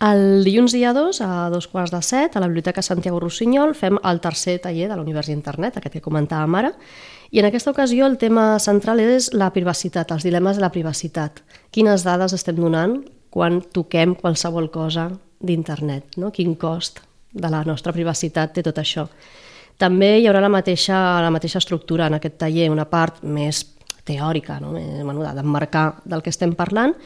El 0.00 0.46
dilluns 0.46 0.72
dia 0.72 0.94
2, 0.96 1.18
a 1.20 1.50
dos 1.52 1.66
quarts 1.68 1.92
de 1.92 1.98
set, 2.00 2.32
a 2.32 2.40
la 2.40 2.46
Biblioteca 2.48 2.80
Santiago 2.80 3.18
Rossinyol, 3.20 3.74
fem 3.76 3.98
el 4.00 4.20
tercer 4.24 4.54
taller 4.64 4.86
de 4.88 4.96
l'Univers 4.96 5.28
Internet, 5.28 5.76
aquest 5.76 5.98
que 5.98 6.00
comentàvem 6.00 6.54
ara, 6.56 6.70
i 7.28 7.42
en 7.42 7.44
aquesta 7.44 7.74
ocasió 7.74 8.06
el 8.08 8.16
tema 8.16 8.54
central 8.64 9.02
és 9.04 9.28
la 9.36 9.50
privacitat, 9.52 10.14
els 10.16 10.24
dilemes 10.24 10.56
de 10.56 10.64
la 10.64 10.70
privacitat. 10.72 11.42
Quines 11.68 12.00
dades 12.06 12.32
estem 12.32 12.56
donant 12.56 12.96
quan 13.28 13.60
toquem 13.60 14.14
qualsevol 14.16 14.70
cosa 14.72 15.10
d'internet, 15.44 16.16
no? 16.16 16.32
quin 16.32 16.54
cost 16.56 17.02
de 17.30 17.50
la 17.52 17.60
nostra 17.68 17.92
privacitat 17.92 18.54
té 18.56 18.64
tot 18.64 18.80
això. 18.80 19.04
També 19.76 20.14
hi 20.16 20.30
haurà 20.30 20.40
la 20.40 20.48
mateixa, 20.48 20.96
la 21.20 21.30
mateixa 21.30 21.60
estructura 21.60 22.08
en 22.08 22.16
aquest 22.16 22.40
taller, 22.40 22.70
una 22.72 22.88
part 22.88 23.20
més 23.20 23.66
teòrica, 24.08 24.56
no? 24.64 24.72
bueno, 25.04 25.28
d'emmarcar 25.36 26.00
del 26.08 26.24
que 26.24 26.32
estem 26.32 26.56
parlant, 26.56 26.96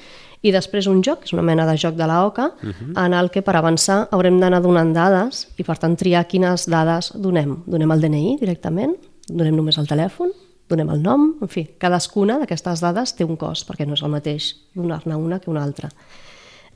i 0.44 0.52
després 0.52 0.87
un 0.91 1.00
joc, 1.05 1.23
que 1.23 1.31
és 1.31 1.32
una 1.32 1.43
mena 1.46 1.64
de 1.64 1.76
joc 1.81 1.96
de 1.96 2.06
la 2.06 2.20
OCA, 2.26 2.50
uh 2.52 2.70
-huh. 2.70 3.06
en 3.06 3.14
el 3.14 3.31
que 3.31 3.43
per 3.43 3.56
avançar 3.56 4.08
haurem 4.12 4.38
d'anar 4.41 4.61
donant 4.62 4.93
dades 4.93 5.49
i 5.56 5.64
per 5.64 5.79
tant 5.79 5.96
triar 5.96 6.26
quines 6.26 6.67
dades 6.69 7.12
donem. 7.14 7.62
Donem 7.67 7.91
el 7.91 8.00
DNI 8.00 8.37
directament, 8.41 8.96
donem 9.29 9.56
només 9.56 9.79
el 9.79 9.87
telèfon, 9.87 10.31
donem 10.69 10.91
el 10.91 11.02
nom, 11.02 11.35
en 11.41 11.49
fi, 11.49 11.64
cadascuna 11.79 12.38
d'aquestes 12.38 12.81
dades 12.81 13.14
té 13.14 13.25
un 13.25 13.37
cost, 13.37 13.69
perquè 13.69 13.87
no 13.87 13.94
és 13.94 14.02
el 14.02 14.11
mateix 14.11 14.56
donar-ne 14.75 15.17
una 15.17 15.38
que 15.41 15.50
una 15.50 15.62
altra. 15.62 15.91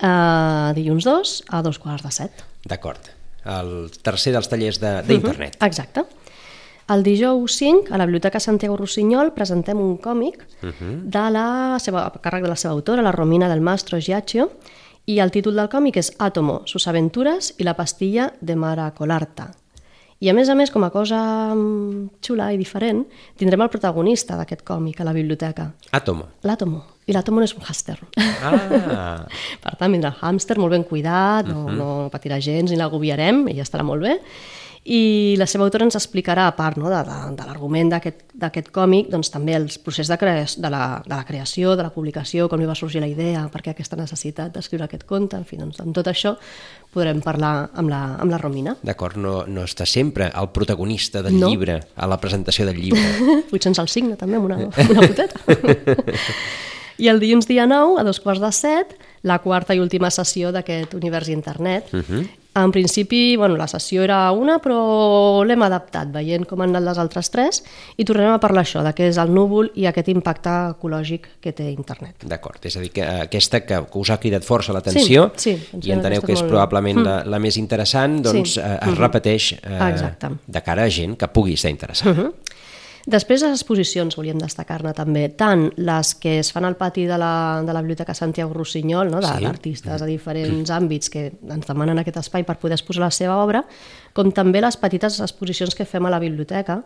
Uh, 0.00 0.72
dilluns 0.74 1.04
2 1.04 1.42
a 1.48 1.62
dos 1.62 1.78
quarts 1.78 2.04
de 2.04 2.10
set. 2.10 2.44
D'acord. 2.64 3.00
El 3.44 3.90
tercer 4.02 4.32
dels 4.32 4.48
tallers 4.48 4.78
de- 4.78 5.02
d'internet. 5.02 5.56
Uh 5.56 5.60
-huh. 5.60 5.66
Exacte. 5.66 6.04
El 6.88 7.02
dijous 7.04 7.52
5, 7.58 7.92
a 7.92 7.98
la 7.98 8.06
Biblioteca 8.06 8.40
Santiago 8.40 8.78
Rossinyol, 8.78 9.34
presentem 9.36 9.76
un 9.76 9.98
còmic 10.00 10.40
uh 10.62 10.68
-huh. 10.68 11.02
de 11.04 11.30
la 11.30 11.78
seva, 11.78 12.06
a 12.06 12.12
càrrec 12.12 12.42
de 12.42 12.48
la 12.48 12.56
seva 12.56 12.72
autora, 12.72 13.02
la 13.02 13.12
Romina 13.12 13.48
del 13.48 13.60
Mastro 13.60 14.00
Giaccio, 14.00 14.50
i 15.04 15.18
el 15.20 15.30
títol 15.30 15.54
del 15.54 15.68
còmic 15.68 15.96
és 15.96 16.12
Átomo, 16.18 16.62
sus 16.64 16.86
aventuras 16.86 17.54
i 17.58 17.64
la 17.64 17.74
pastilla 17.74 18.32
de 18.40 18.56
Maracolarta. 18.56 19.50
I 20.18 20.28
a 20.28 20.34
més 20.34 20.48
a 20.48 20.54
més, 20.54 20.70
com 20.70 20.82
a 20.82 20.90
cosa 20.90 21.54
mm, 21.54 22.08
xula 22.20 22.52
i 22.52 22.56
diferent, 22.56 23.04
tindrem 23.36 23.60
el 23.60 23.68
protagonista 23.68 24.36
d'aquest 24.36 24.64
còmic 24.66 25.00
a 25.00 25.04
la 25.04 25.12
biblioteca, 25.12 25.72
Àtomo. 25.92 26.24
l'Àtomo. 26.42 26.82
I 27.06 27.12
l'Àtomo 27.12 27.38
no 27.38 27.44
és 27.44 27.54
un 27.54 27.62
hàster. 27.62 27.98
Ah, 28.42 29.26
Per 29.62 29.76
tant, 29.78 29.92
vindrà 29.92 30.10
el 30.10 30.18
hàmster 30.20 30.58
molt 30.58 30.72
ben 30.72 30.84
cuidat, 30.84 31.46
no, 31.46 31.70
no 31.70 32.08
patirà 32.10 32.40
gens 32.40 32.70
ni 32.70 32.76
l'agobiarem, 32.76 33.46
ella 33.48 33.62
estarà 33.62 33.84
molt 33.84 34.02
bé. 34.02 34.18
I 34.84 35.34
la 35.36 35.46
seva 35.46 35.64
autora 35.64 35.84
ens 35.84 35.96
explicarà, 35.98 36.46
a 36.48 36.54
part 36.56 36.78
no, 36.78 36.88
de, 36.88 37.00
de, 37.04 37.16
de 37.36 37.46
l'argument 37.46 37.90
d'aquest 37.90 38.70
còmic, 38.72 39.10
doncs, 39.10 39.30
també 39.30 39.54
el 39.58 39.66
procés 39.84 40.08
de, 40.08 40.16
de, 40.16 40.70
la, 40.70 41.02
de 41.04 41.14
la 41.14 41.24
creació, 41.24 41.74
de 41.76 41.82
la 41.82 41.90
publicació, 41.90 42.48
com 42.48 42.60
li 42.60 42.66
va 42.66 42.74
sorgir 42.78 43.00
la 43.00 43.08
idea, 43.10 43.48
per 43.52 43.62
què 43.62 43.70
aquesta 43.74 43.96
necessitat 43.96 44.54
d'escriure 44.54 44.84
aquest 44.84 45.04
conte, 45.04 45.36
en 45.36 45.44
fi, 45.44 45.56
doncs, 45.56 45.80
amb 45.80 45.94
tot 45.94 46.06
això 46.08 46.36
podrem 46.94 47.20
parlar 47.20 47.68
amb 47.74 47.90
la, 47.90 48.16
amb 48.22 48.30
la 48.30 48.38
Romina. 48.38 48.76
d'acord, 48.82 49.16
no, 49.16 49.44
no 49.46 49.66
està 49.66 49.84
sempre 49.86 50.30
el 50.34 50.48
protagonista 50.50 51.22
del 51.22 51.38
No. 51.38 51.48
llibre 51.48 51.82
a 51.94 52.06
la 52.06 52.16
presentació 52.20 52.64
del 52.66 52.80
llibre. 52.80 53.02
Potser 53.50 53.70
ens 53.70 53.78
el 53.78 53.88
signa 53.88 54.16
també 54.16 54.36
amb 54.36 54.46
una, 54.46 54.56
amb 54.70 54.90
una 54.90 55.06
foteta. 55.06 55.38
I 56.98 57.06
el 57.06 57.20
dilluns 57.20 57.46
dia 57.46 57.66
9, 57.66 58.00
a 58.00 58.04
dos 58.04 58.18
quarts 58.18 58.40
de 58.42 58.50
set, 58.52 58.96
la 59.22 59.38
quarta 59.38 59.74
i 59.74 59.78
última 59.78 60.10
sessió 60.10 60.50
d'aquest 60.50 60.94
univers 60.98 61.28
internet. 61.28 61.92
Uh 61.92 62.00
-huh. 62.02 62.28
En 62.64 62.72
principi, 62.72 63.36
bueno, 63.36 63.56
la 63.56 63.66
sessió 63.68 64.02
era 64.02 64.32
una, 64.32 64.58
però 64.58 65.44
l'hem 65.46 65.62
adaptat, 65.62 66.08
veient 66.12 66.44
com 66.48 66.60
han 66.64 66.70
anat 66.74 66.82
les 66.88 66.98
altres 66.98 67.30
tres, 67.30 67.62
i 67.96 68.04
tornarem 68.04 68.34
a 68.34 68.40
parlar 68.42 68.64
això, 68.64 68.82
de 68.82 68.92
què 68.96 69.08
és 69.12 69.18
el 69.22 69.30
núvol 69.34 69.70
i 69.78 69.86
aquest 69.86 70.08
impacte 70.12 70.50
ecològic 70.74 71.28
que 71.40 71.52
té 71.52 71.70
internet. 71.70 72.24
D'acord, 72.28 72.64
és 72.66 72.76
a 72.76 72.80
dir, 72.84 72.90
que 72.94 73.04
aquesta 73.28 73.60
que, 73.66 73.82
que 73.92 73.98
us 74.02 74.10
ha 74.10 74.18
cridat 74.18 74.44
força 74.46 74.72
l'atenció 74.72 75.30
Sí, 75.36 75.54
sí, 75.56 75.78
i 75.84 75.92
enteneu 75.94 76.22
que 76.22 76.32
és 76.32 76.40
molt- 76.42 76.50
probablement 76.50 77.02
la, 77.04 77.16
la 77.24 77.38
més 77.38 77.56
interessant, 77.56 78.20
doncs 78.24 78.54
Sí. 78.56 78.60
eh, 78.60 78.78
es 78.88 78.98
repeteix 78.98 79.52
eh, 79.62 79.78
Exacte. 79.92 80.30
de 80.46 80.62
cara 80.62 80.84
a 80.84 80.90
gent 80.90 81.16
que 81.18 81.28
pugui 81.28 81.54
estar 81.54 81.70
interessada. 81.70 82.30
Després 83.08 83.40
les 83.40 83.54
exposicions 83.56 84.12
volíem 84.18 84.36
destacar-ne 84.36 84.90
també, 84.92 85.22
tant 85.32 85.70
les 85.80 86.10
que 86.20 86.34
es 86.42 86.50
fan 86.52 86.66
al 86.68 86.74
pati 86.76 87.06
de 87.08 87.16
la, 87.16 87.62
de 87.64 87.72
la 87.72 87.80
Biblioteca 87.80 88.12
Santiago 88.14 88.52
Rossinyol, 88.52 89.08
no? 89.10 89.20
de- 89.24 89.30
Sí. 89.38 89.44
d'artistes 89.46 90.00
de 90.02 90.06
diferents 90.06 90.68
àmbits 90.70 91.08
que 91.08 91.32
ens 91.48 91.66
demanen 91.66 91.98
aquest 91.98 92.18
espai 92.20 92.44
per 92.44 92.58
poder 92.58 92.76
exposar 92.76 93.00
la 93.06 93.10
seva 93.10 93.38
obra, 93.42 93.64
com 94.12 94.30
també 94.30 94.60
les 94.60 94.76
petites 94.76 95.20
exposicions 95.24 95.74
que 95.74 95.86
fem 95.86 96.04
a 96.04 96.10
la 96.10 96.18
biblioteca. 96.20 96.82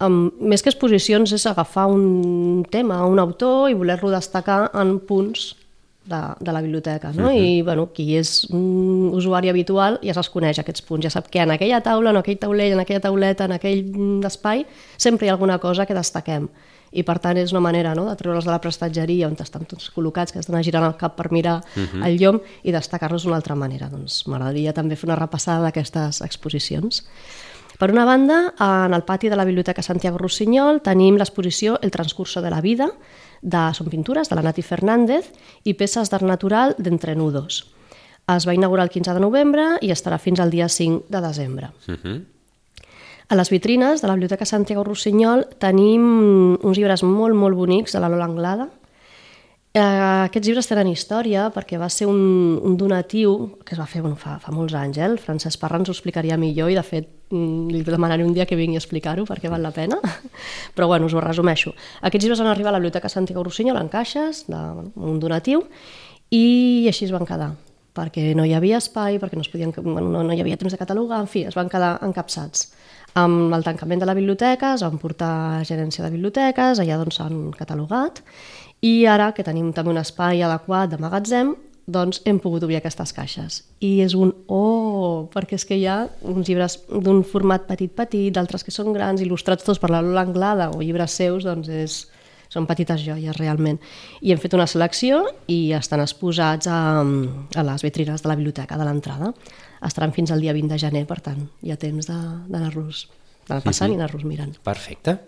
Um, 0.00 0.32
més 0.40 0.60
que 0.62 0.68
exposicions 0.70 1.32
és 1.32 1.46
agafar 1.46 1.86
un 1.86 2.64
tema, 2.70 3.06
un 3.06 3.18
autor 3.22 3.70
i 3.70 3.74
voler-lo 3.74 4.10
destacar 4.10 4.70
en 4.74 4.98
punts 5.00 5.54
de, 6.04 6.20
de 6.40 6.52
la 6.52 6.60
biblioteca, 6.60 7.12
no? 7.12 7.30
I, 7.32 7.62
bueno, 7.62 7.88
qui 7.94 8.14
és 8.18 8.44
un 8.52 9.10
usuari 9.16 9.48
habitual 9.48 9.98
ja 10.04 10.14
se'ls 10.16 10.30
coneix, 10.32 10.60
aquests 10.60 10.84
punts, 10.84 11.06
ja 11.06 11.12
sap 11.12 11.30
que 11.32 11.40
en 11.42 11.54
aquella 11.54 11.80
taula, 11.84 12.12
en 12.12 12.20
aquell 12.20 12.38
taulell, 12.40 12.76
en 12.76 12.84
aquella 12.84 13.00
tauleta, 13.00 13.48
en 13.48 13.56
aquell 13.56 13.82
mm, 13.86 14.20
espai, 14.28 14.66
sempre 14.98 15.26
hi 15.26 15.32
ha 15.32 15.36
alguna 15.38 15.58
cosa 15.58 15.86
que 15.86 15.96
destaquem. 15.96 16.48
i 16.94 17.02
per 17.02 17.16
tant 17.18 17.34
és 17.34 17.50
una 17.50 17.58
manera 17.58 17.90
no, 17.98 18.04
de 18.06 18.14
treure'ls 18.14 18.46
de 18.46 18.52
la 18.52 18.60
prestatgeria 18.62 19.26
on 19.26 19.34
estan 19.42 19.64
tots 19.66 19.88
col·locats, 19.90 20.30
que 20.30 20.38
d'anar 20.38 20.62
girant 20.62 20.84
el 20.86 20.92
cap 20.94 21.16
per 21.18 21.32
mirar 21.32 21.56
uh 21.58 21.80
-huh. 21.82 22.06
el 22.06 22.18
llom 22.20 22.38
i 22.62 22.70
destacar-los 22.70 23.24
d'una 23.24 23.34
altra 23.34 23.56
manera. 23.56 23.88
Doncs 23.88 24.28
m'agradaria 24.28 24.72
també 24.72 24.94
fer 24.94 25.08
una 25.08 25.16
repassada 25.16 25.64
d'aquestes 25.64 26.22
exposicions. 26.22 27.04
Per 27.78 27.90
una 27.90 28.04
banda, 28.04 28.54
en 28.60 28.94
el 28.94 29.02
pati 29.02 29.28
de 29.28 29.36
la 29.36 29.44
Biblioteca 29.44 29.82
Santiago 29.82 30.18
Rossinyol 30.18 30.80
tenim 30.82 31.16
l'exposició 31.18 31.78
El 31.82 31.90
transcurso 31.90 32.42
de 32.42 32.50
la 32.50 32.60
vida, 32.62 32.90
de, 33.42 33.62
són 33.74 33.90
pintures 33.90 34.30
de 34.30 34.38
la 34.38 34.44
Nati 34.46 34.62
Fernández 34.62 35.30
i 35.64 35.74
peces 35.74 36.10
d'art 36.10 36.24
natural 36.24 36.76
d'Entrenudos. 36.78 37.64
Es 38.30 38.46
va 38.48 38.54
inaugurar 38.56 38.86
el 38.86 38.92
15 38.94 39.12
de 39.12 39.20
novembre 39.20 39.66
i 39.84 39.90
estarà 39.92 40.18
fins 40.18 40.40
al 40.40 40.54
dia 40.54 40.68
5 40.68 41.10
de 41.10 41.20
desembre. 41.20 41.72
Uh 41.88 41.94
-huh. 41.94 42.22
A 43.28 43.36
les 43.36 43.50
vitrines 43.50 44.00
de 44.00 44.08
la 44.08 44.14
Biblioteca 44.14 44.44
Santiago 44.44 44.84
Rossinyol 44.84 45.46
tenim 45.58 46.58
uns 46.62 46.76
llibres 46.76 47.02
molt, 47.02 47.34
molt 47.34 47.56
bonics 47.56 47.92
de 47.92 48.00
la 48.00 48.08
Lola 48.08 48.24
Anglada. 48.24 48.68
Eh, 49.74 49.80
aquests 49.80 50.46
llibres 50.46 50.68
tenen 50.68 50.86
història 50.86 51.48
perquè 51.50 51.78
va 51.80 51.88
ser 51.88 52.06
un, 52.06 52.60
un 52.62 52.76
donatiu 52.76 53.58
que 53.64 53.74
es 53.74 53.80
va 53.80 53.86
fer 53.86 54.02
bueno, 54.02 54.16
fa, 54.16 54.38
fa 54.38 54.52
molts 54.52 54.74
anys. 54.74 54.98
Eh? 54.98 55.04
El 55.04 55.18
Francesc 55.18 55.58
Parra 55.58 55.78
ens 55.78 55.88
ho 55.88 55.92
explicaria 55.92 56.36
millor 56.36 56.70
i, 56.70 56.74
de 56.74 56.82
fet, 56.82 57.08
li 57.34 57.82
demanaré 57.86 58.24
un 58.24 58.32
dia 58.36 58.46
que 58.46 58.56
vingui 58.58 58.78
a 58.78 58.82
explicar-ho 58.82 59.26
perquè 59.28 59.50
val 59.52 59.62
la 59.64 59.74
pena. 59.74 59.98
Però 60.76 60.88
bueno, 60.90 61.06
us 61.10 61.14
ho 61.14 61.22
resumeixo. 61.24 61.74
Aquests 62.02 62.24
llibres 62.24 62.42
van 62.42 62.52
arribar 62.52 62.72
a 62.72 62.76
la 62.76 62.82
Biblioteca 62.82 63.10
Santiago 63.12 63.44
Rossinyol 63.44 63.80
en 63.80 63.92
caixes, 63.92 64.46
de, 64.48 64.64
un 64.94 65.20
donatiu, 65.22 65.66
i 66.30 66.86
així 66.90 67.08
es 67.08 67.14
van 67.14 67.28
quedar 67.28 67.52
perquè 67.94 68.32
no 68.34 68.42
hi 68.42 68.54
havia 68.56 68.80
espai, 68.82 69.20
perquè 69.22 69.38
no, 69.38 69.44
es 69.44 69.50
podien, 69.52 69.70
bueno, 69.76 70.08
no, 70.10 70.24
no 70.26 70.34
hi 70.34 70.40
havia 70.42 70.58
temps 70.58 70.74
de 70.74 70.80
catalogar, 70.80 71.20
en 71.22 71.30
fi, 71.30 71.44
es 71.46 71.54
van 71.54 71.70
quedar 71.70 71.92
encapçats. 72.02 72.72
Amb 73.14 73.54
el 73.54 73.62
tancament 73.62 74.02
de 74.02 74.08
la 74.10 74.16
biblioteca 74.18 74.72
es 74.74 74.82
van 74.82 74.98
portar 74.98 75.62
gerència 75.68 76.02
de 76.02 76.10
biblioteques, 76.10 76.80
allà 76.82 76.98
doncs 76.98 77.20
catalogat, 77.54 78.18
i 78.82 79.06
ara 79.06 79.30
que 79.36 79.46
tenim 79.46 79.70
també 79.72 79.94
un 79.94 80.02
espai 80.02 80.42
adequat 80.42 80.90
de 80.90 80.98
magatzem, 80.98 81.54
doncs 81.86 82.22
hem 82.24 82.38
pogut 82.40 82.64
obrir 82.64 82.78
aquestes 82.78 83.12
caixes. 83.12 83.60
I 83.84 83.98
és 84.04 84.14
un 84.16 84.32
oh, 84.48 85.28
perquè 85.34 85.58
és 85.58 85.66
que 85.68 85.76
hi 85.76 85.84
ha 85.90 86.04
uns 86.24 86.48
llibres 86.48 86.78
d'un 86.88 87.22
format 87.28 87.66
petit-petit, 87.68 88.32
d'altres 88.34 88.64
que 88.64 88.72
són 88.72 88.94
grans, 88.96 89.20
il·lustrats 89.20 89.66
tots 89.66 89.80
per 89.82 89.92
la 89.92 90.00
Lola 90.04 90.24
Anglada 90.24 90.70
o 90.72 90.80
llibres 90.80 91.16
seus, 91.20 91.44
doncs 91.44 91.68
és, 91.68 91.98
són 92.48 92.68
petites 92.70 93.02
joies 93.04 93.36
realment. 93.36 93.80
I 94.22 94.32
hem 94.32 94.40
fet 94.40 94.56
una 94.56 94.68
selecció 94.70 95.24
i 95.50 95.74
estan 95.76 96.00
exposats 96.04 96.70
a, 96.70 96.80
a 97.02 97.66
les 97.68 97.84
vitrines 97.84 98.24
de 98.24 98.30
la 98.30 98.38
biblioteca 98.38 98.78
de 98.80 98.88
l'entrada. 98.88 99.34
Estaran 99.84 100.14
fins 100.16 100.32
al 100.32 100.40
dia 100.40 100.56
20 100.56 100.72
de 100.72 100.80
gener, 100.80 101.04
per 101.10 101.20
tant, 101.20 101.44
hi 101.60 101.74
ha 101.74 101.80
temps 101.80 102.08
d'anar-los 102.08 103.06
d'anar 103.44 103.60
passant 103.60 103.90
sí, 103.90 103.92
sí. 103.92 103.98
i 103.98 104.00
anar-los 104.00 104.24
mirant. 104.24 104.56
Perfecte. 104.64 105.18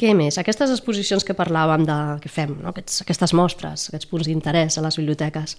Què 0.00 0.14
més? 0.16 0.38
Aquestes 0.40 0.70
exposicions 0.72 1.26
que 1.28 1.34
parlàvem 1.36 1.82
de, 1.84 1.94
que 2.22 2.30
fem, 2.32 2.54
no? 2.62 2.70
Aquests, 2.70 3.02
aquestes 3.04 3.34
mostres, 3.36 3.82
aquests 3.90 4.08
punts 4.08 4.30
d'interès 4.30 4.78
a 4.80 4.84
les 4.86 4.96
biblioteques. 4.96 5.58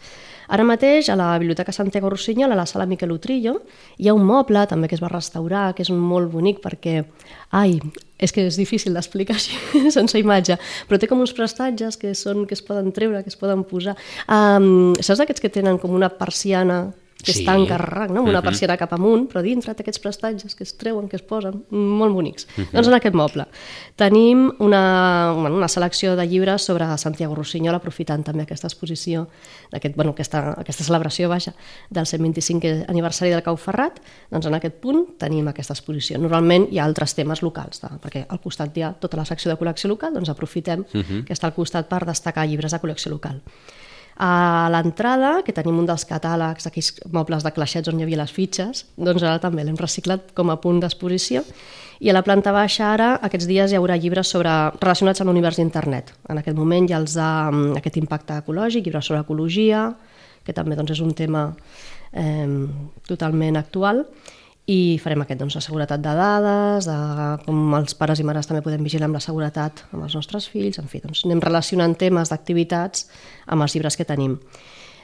Ara 0.50 0.66
mateix, 0.66 1.12
a 1.14 1.18
la 1.20 1.28
Biblioteca 1.38 1.76
Santiago 1.76 2.10
Rossinyol, 2.10 2.56
a 2.56 2.58
la 2.58 2.66
sala 2.66 2.88
Miquel 2.90 3.14
Utrillo, 3.14 3.60
hi 4.02 4.10
ha 4.10 4.16
un 4.18 4.26
moble 4.26 4.64
també 4.72 4.90
que 4.90 4.98
es 4.98 5.04
va 5.04 5.12
restaurar, 5.14 5.68
que 5.78 5.86
és 5.86 5.92
molt 5.94 6.32
bonic 6.34 6.58
perquè, 6.64 7.04
ai, 7.54 7.78
és 8.18 8.34
que 8.34 8.48
és 8.50 8.58
difícil 8.58 8.98
d'explicar 8.98 9.38
així, 9.38 9.54
sense 9.98 10.18
imatge, 10.18 10.58
però 10.90 10.98
té 10.98 11.12
com 11.12 11.22
uns 11.22 11.36
prestatges 11.38 12.02
que, 12.02 12.16
són, 12.18 12.48
que 12.50 12.58
es 12.58 12.66
poden 12.66 12.90
treure, 12.98 13.22
que 13.22 13.30
es 13.30 13.38
poden 13.38 13.62
posar. 13.70 13.94
Um, 14.26 14.98
saps 14.98 15.22
aquests 15.22 15.46
que 15.46 15.54
tenen 15.54 15.78
com 15.78 15.94
una 15.94 16.10
persiana 16.10 16.88
que 17.24 17.34
sí. 17.34 17.40
es 17.40 17.46
tanca 17.46 17.78
no? 17.78 18.20
amb 18.20 18.28
una 18.28 18.40
uh 18.40 18.42
-huh. 18.42 18.44
persiana 18.44 18.78
cap 18.78 18.94
amunt, 18.94 19.30
però 19.30 19.42
dintre 19.42 19.74
té 19.74 19.84
aquests 19.84 20.00
prestatges 20.00 20.56
que 20.56 20.64
es 20.64 20.78
treuen, 20.78 21.08
que 21.08 21.16
es 21.16 21.22
posen, 21.22 21.64
molt 21.70 22.14
bonics. 22.14 22.48
Uh 22.58 22.64
-huh. 22.64 22.72
Doncs 22.74 22.88
en 22.88 22.94
aquest 22.94 23.16
moble 23.16 23.46
tenim 23.96 24.52
una, 24.60 25.34
una 25.34 25.68
selecció 25.68 26.16
de 26.16 26.26
llibres 26.28 26.62
sobre 26.62 26.86
Santiago 26.98 27.36
Rossinyol, 27.36 27.76
aprofitant 27.76 28.24
també 28.24 28.44
aquesta 28.44 28.68
exposició, 28.68 29.28
aquest, 29.72 29.96
bueno, 29.96 30.12
aquesta, 30.12 30.56
aquesta 30.58 30.84
celebració 30.84 31.30
vaja, 31.30 31.54
del 31.90 32.06
125è 32.06 32.86
aniversari 32.88 33.32
del 33.32 33.44
Cau 33.44 33.58
Ferrat, 33.58 34.00
doncs 34.30 34.46
en 34.46 34.54
aquest 34.54 34.76
punt 34.76 35.18
tenim 35.18 35.48
aquesta 35.48 35.74
exposició. 35.74 36.18
Normalment 36.18 36.68
hi 36.72 36.80
ha 36.80 36.86
altres 36.86 37.14
temes 37.14 37.42
locals, 37.42 37.82
de, 37.82 37.88
perquè 38.02 38.26
al 38.28 38.40
costat 38.40 38.78
hi 38.78 38.82
ha 38.82 38.94
tota 38.94 39.18
la 39.18 39.26
secció 39.26 39.52
de 39.52 39.58
col·lecció 39.58 39.88
local, 39.88 40.14
doncs 40.14 40.30
aprofitem 40.30 40.80
uh 40.82 41.02
-huh. 41.02 41.24
que 41.26 41.34
està 41.34 41.46
al 41.46 41.54
costat 41.54 41.88
per 41.88 42.06
destacar 42.06 42.48
llibres 42.48 42.72
de 42.72 42.80
col·lecció 42.80 43.10
local. 43.10 43.42
A 44.18 44.68
l'entrada, 44.74 45.40
que 45.46 45.54
tenim 45.56 45.80
un 45.80 45.88
dels 45.88 46.04
catàlegs, 46.06 46.68
aquells 46.68 46.92
mobles 47.14 47.46
de 47.46 47.52
claixets 47.56 47.90
on 47.90 48.00
hi 48.00 48.06
havia 48.06 48.20
les 48.20 48.34
fitxes, 48.34 48.86
doncs 48.98 49.24
ara 49.24 49.40
també 49.42 49.64
l'hem 49.64 49.80
reciclat 49.80 50.34
com 50.38 50.52
a 50.52 50.58
punt 50.62 50.82
d'exposició. 50.84 51.46
I 52.02 52.10
a 52.10 52.16
la 52.18 52.24
planta 52.26 52.52
baixa 52.54 52.90
ara, 52.92 53.12
aquests 53.22 53.48
dies 53.50 53.72
hi 53.72 53.78
haurà 53.78 53.96
llibres 53.98 54.34
sobre, 54.34 54.52
relacionats 54.82 55.22
amb 55.22 55.30
l'univers 55.32 55.62
d'internet. 55.62 56.12
En 56.30 56.42
aquest 56.42 56.58
moment 56.58 56.90
hi 56.90 56.96
ha 56.96 57.02
els 57.02 57.16
de, 57.18 57.32
aquest 57.80 58.02
impacte 58.02 58.40
ecològic, 58.42 58.86
llibres 58.86 59.08
sobre 59.10 59.22
ecologia, 59.22 59.88
que 60.44 60.54
també 60.58 60.76
doncs, 60.76 60.96
és 60.98 61.02
un 61.06 61.14
tema 61.14 61.48
eh, 62.14 62.48
totalment 63.08 63.60
actual, 63.62 64.06
i 64.70 65.00
farem 65.02 65.24
aquest, 65.24 65.40
doncs, 65.42 65.56
la 65.58 65.64
seguretat 65.66 66.04
de 66.04 66.12
dades, 66.16 66.86
de 66.86 66.98
com 67.46 67.74
els 67.80 67.96
pares 67.98 68.22
i 68.22 68.26
mares 68.28 68.48
també 68.48 68.62
podem 68.66 68.84
vigilar 68.86 69.10
amb 69.10 69.18
la 69.18 69.24
seguretat 69.24 69.86
amb 69.92 70.06
els 70.06 70.16
nostres 70.16 70.48
fills, 70.52 70.78
en 70.80 70.92
fi, 70.92 71.02
doncs 71.02 71.26
anem 71.26 71.42
relacionant 71.42 71.98
temes 71.98 72.30
d'activitats 72.30 73.08
amb 73.48 73.66
els 73.66 73.76
llibres 73.76 73.98
que 73.98 74.08
tenim. 74.08 74.38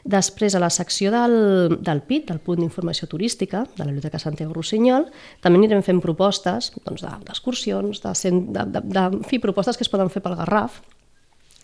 Després, 0.08 0.54
a 0.56 0.62
la 0.64 0.70
secció 0.72 1.12
del, 1.12 1.80
del 1.84 2.00
PIT, 2.08 2.30
del 2.30 2.40
punt 2.40 2.62
d'informació 2.62 3.10
turística, 3.12 3.66
de 3.76 3.82
la 3.82 3.90
Biblioteca 3.90 4.22
Santiago 4.22 4.54
Rossinyol, 4.56 5.10
també 5.44 5.60
anirem 5.60 5.82
fent 5.84 6.00
propostes 6.00 6.70
doncs, 6.86 7.04
d'excursions, 7.28 8.00
de, 8.06 8.14
de, 8.14 8.32
de, 8.54 8.68
de, 8.78 8.84
de, 8.94 9.26
fi, 9.28 9.42
propostes 9.44 9.76
que 9.76 9.84
es 9.84 9.92
poden 9.92 10.14
fer 10.14 10.24
pel 10.24 10.38
Garraf, 10.40 10.80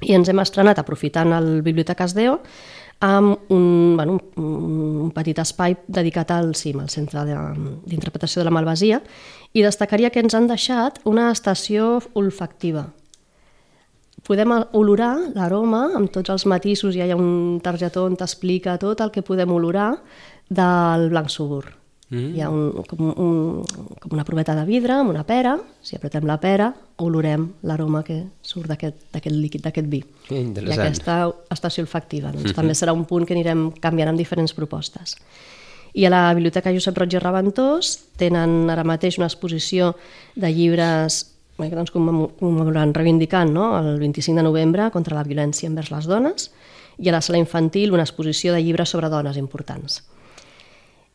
i 0.03 0.11
ens 0.17 0.27
hem 0.27 0.41
estrenat, 0.43 0.81
aprofitant 0.81 1.31
el 1.37 1.61
Biblioteques 1.63 2.17
Deo, 2.17 2.41
amb 3.03 3.51
un, 3.51 3.95
bueno, 3.97 4.17
un, 4.39 4.51
un 5.03 5.11
petit 5.11 5.39
espai 5.43 5.75
dedicat 5.91 6.31
al 6.31 6.53
CIM, 6.55 6.79
al 6.79 6.89
Centre 6.89 7.25
d'Interpretació 7.27 8.39
de, 8.39 8.45
de 8.45 8.47
la 8.47 8.55
Malvasia, 8.55 9.01
i 9.51 9.65
destacaria 9.65 10.09
que 10.09 10.23
ens 10.23 10.35
han 10.37 10.47
deixat 10.47 11.01
una 11.09 11.27
estació 11.35 11.97
olfactiva. 12.15 12.87
Podem 14.23 14.55
olorar 14.71 15.17
l'aroma 15.35 15.89
amb 15.99 16.13
tots 16.15 16.31
els 16.31 16.47
matisos, 16.47 16.95
ja 16.95 17.03
hi 17.03 17.11
ha 17.11 17.19
un 17.19 17.59
targetó 17.63 18.07
on 18.07 18.15
t'explica 18.15 18.79
tot 18.79 19.03
el 19.03 19.11
que 19.11 19.25
podem 19.27 19.51
olorar 19.51 19.97
del 20.47 21.09
blanc 21.11 21.27
subur. 21.27 21.82
Mm. 22.13 22.35
Hi 22.37 22.43
ha 22.45 22.49
un, 22.53 22.83
com, 22.85 22.99
un, 23.09 23.63
com 23.99 24.13
una 24.13 24.25
proveta 24.27 24.53
de 24.53 24.63
vidre 24.67 24.93
amb 24.99 25.09
una 25.09 25.23
pera, 25.25 25.55
si 25.81 25.97
apretem 25.97 26.27
la 26.29 26.37
pera, 26.37 26.69
olorem 27.01 27.47
l'aroma 27.65 28.03
que 28.05 28.19
surt 28.45 28.69
d'aquest 28.69 29.31
líquid, 29.33 29.63
d'aquest 29.65 29.89
vi. 29.89 30.03
I 30.29 30.75
aquesta 30.75 31.17
estació 31.51 31.81
olfactiva 31.83 32.29
doncs, 32.29 32.43
mm 32.43 32.49
-hmm. 32.51 32.55
també 32.55 32.73
serà 32.77 32.93
un 32.93 33.05
punt 33.05 33.25
que 33.25 33.33
anirem 33.33 33.71
canviant 33.81 34.09
amb 34.09 34.17
diferents 34.17 34.53
propostes. 34.53 35.17
I 35.93 36.05
a 36.05 36.09
la 36.09 36.33
Biblioteca 36.33 36.71
Josep 36.73 36.97
Roig 36.97 37.13
i 37.13 37.19
Reventós 37.19 37.99
tenen 38.17 38.69
ara 38.69 38.83
mateix 38.83 39.17
una 39.17 39.27
exposició 39.27 39.95
de 40.35 40.49
llibres 40.49 41.33
que 41.57 41.75
doncs, 41.75 41.91
commemorant, 41.91 42.93
reivindicant 42.93 43.51
no? 43.53 43.77
el 43.77 43.99
25 43.99 44.37
de 44.37 44.43
novembre 44.43 44.89
contra 44.91 45.15
la 45.15 45.23
violència 45.23 45.69
envers 45.69 45.91
les 45.91 46.05
dones 46.05 46.51
i 46.97 47.09
a 47.09 47.11
la 47.11 47.21
sala 47.21 47.37
infantil 47.37 47.93
una 47.93 48.03
exposició 48.03 48.53
de 48.53 48.61
llibres 48.61 48.89
sobre 48.89 49.09
dones 49.09 49.37
importants. 49.37 50.03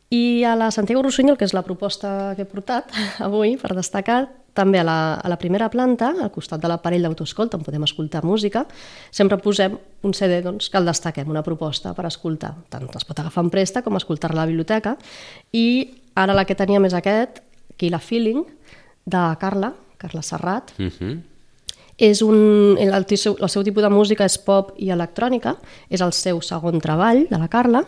I 0.09 0.43
a 0.43 0.55
la 0.57 0.71
Santiago 0.71 1.03
Rossinyol, 1.05 1.37
que 1.37 1.45
és 1.45 1.53
la 1.53 1.61
proposta 1.61 2.33
que 2.35 2.43
he 2.43 2.49
portat 2.49 2.89
avui 3.25 3.57
per 3.61 3.75
destacar, 3.77 4.23
també 4.57 4.79
a 4.81 4.83
la, 4.83 4.97
a 5.21 5.29
la 5.29 5.37
primera 5.39 5.69
planta, 5.69 6.09
al 6.17 6.31
costat 6.33 6.61
de 6.61 6.69
l'aparell 6.71 7.05
d'autoescolta, 7.05 7.59
on 7.59 7.63
podem 7.63 7.85
escoltar 7.85 8.23
música, 8.25 8.65
sempre 9.11 9.37
posem 9.39 9.77
un 10.03 10.15
CD 10.17 10.41
doncs, 10.43 10.71
que 10.71 10.79
el 10.81 10.89
destaquem, 10.89 11.29
una 11.29 11.45
proposta 11.45 11.93
per 11.95 12.07
escoltar. 12.09 12.55
Tant 12.73 12.89
es 12.89 13.07
pot 13.07 13.21
agafar 13.21 13.45
en 13.45 13.53
presta 13.53 13.83
com 13.85 13.95
escoltar 13.99 14.33
a 14.33 14.39
la 14.41 14.47
biblioteca. 14.49 14.97
I 15.53 15.67
ara 16.17 16.35
la 16.35 16.45
que 16.49 16.57
teníem 16.57 16.89
és 16.89 16.97
aquest, 16.97 17.43
Kill 17.79 17.95
a 17.95 18.01
Feeling, 18.03 18.43
de 19.05 19.23
Carla, 19.39 19.73
Carla 19.97 20.23
Serrat, 20.25 20.73
uh 20.77 20.83
mhm. 20.83 20.91
-huh. 20.99 21.21
és 21.97 22.21
un, 22.21 22.77
el, 22.79 22.93
el, 22.93 23.17
seu, 23.17 23.35
el 23.39 23.49
seu 23.49 23.63
tipus 23.63 23.83
de 23.83 23.89
música 23.89 24.25
és 24.25 24.37
pop 24.37 24.71
i 24.77 24.89
electrònica, 24.89 25.57
és 25.89 26.01
el 26.01 26.13
seu 26.13 26.41
segon 26.41 26.79
treball 26.79 27.27
de 27.29 27.37
la 27.37 27.47
Carla, 27.47 27.85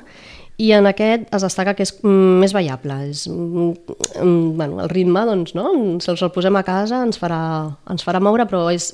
i 0.61 0.71
en 0.77 0.85
aquest 0.89 1.29
es 1.33 1.45
destaca 1.45 1.73
que 1.77 1.85
és 1.87 1.93
mm, 2.03 2.41
més 2.43 2.53
ballable, 2.53 2.97
és, 3.09 3.23
mm, 3.31 3.95
mm, 4.21 4.51
bueno, 4.59 4.81
el 4.83 4.91
ritme, 4.91 5.23
doncs, 5.25 5.55
no? 5.57 5.71
si 6.03 6.11
el 6.11 6.33
posem 6.35 6.59
a 6.59 6.65
casa 6.67 7.01
ens 7.05 7.17
farà, 7.21 7.41
ens 7.89 8.05
farà 8.05 8.21
moure, 8.21 8.45
però 8.49 8.67
és, 8.73 8.91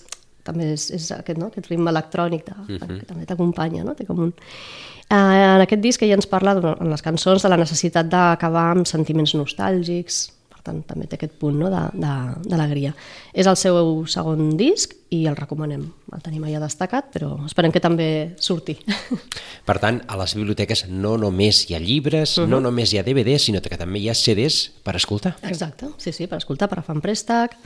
també 0.48 0.72
és, 0.78 0.88
és 0.96 1.10
aquest, 1.18 1.40
no? 1.42 1.52
aquest 1.52 1.68
ritme 1.72 1.92
electrònic 1.92 2.46
de, 2.48 2.56
uh 2.56 2.78
-huh. 2.78 3.00
que 3.00 3.06
també 3.06 3.26
t'acompanya, 3.26 3.84
no? 3.84 3.96
Té 3.96 4.06
com 4.06 4.20
un... 4.20 4.34
Uh, 5.08 5.56
en 5.56 5.62
aquest 5.64 5.82
disc 5.82 6.02
ella 6.02 6.16
ens 6.16 6.28
parla, 6.28 6.52
en 6.52 6.90
les 6.90 7.02
cançons, 7.02 7.42
de 7.42 7.50
la 7.50 7.58
necessitat 7.58 8.08
d'acabar 8.08 8.72
amb 8.72 8.86
sentiments 8.86 9.34
nostàlgics, 9.36 10.37
tant 10.68 10.84
també 10.88 11.08
té 11.08 11.18
aquest 11.18 11.38
punt 11.40 11.58
no, 11.58 11.72
d'alegria. 11.72 12.94
És 13.34 13.48
el 13.48 13.58
seu 13.60 14.04
segon 14.10 14.52
disc 14.60 14.94
i 15.16 15.24
el 15.30 15.38
recomanem. 15.40 15.86
El 16.14 16.24
tenim 16.24 16.46
allà 16.48 16.62
destacat, 16.64 17.10
però 17.14 17.32
esperem 17.48 17.74
que 17.74 17.84
també 17.84 18.10
surti. 18.44 18.78
Per 19.68 19.78
tant, 19.84 20.02
a 20.08 20.20
les 20.20 20.36
biblioteques 20.38 20.86
no 20.92 21.16
només 21.20 21.64
hi 21.68 21.76
ha 21.76 21.84
llibres, 21.84 22.38
uh 22.38 22.44
-huh. 22.44 22.50
no 22.52 22.60
només 22.60 22.94
hi 22.94 23.00
ha 23.00 23.04
DVDs, 23.04 23.48
sinó 23.48 23.62
que 23.62 23.78
també 23.78 24.00
hi 24.00 24.10
ha 24.10 24.16
CDs 24.16 24.72
per 24.84 24.96
escoltar. 24.96 25.38
Exacte, 25.44 25.88
sí, 25.98 26.12
sí, 26.12 26.28
per 26.28 26.38
escoltar, 26.38 26.70
per 26.70 26.80
agafar 26.80 26.96
en 26.96 27.02
préstec. 27.02 27.58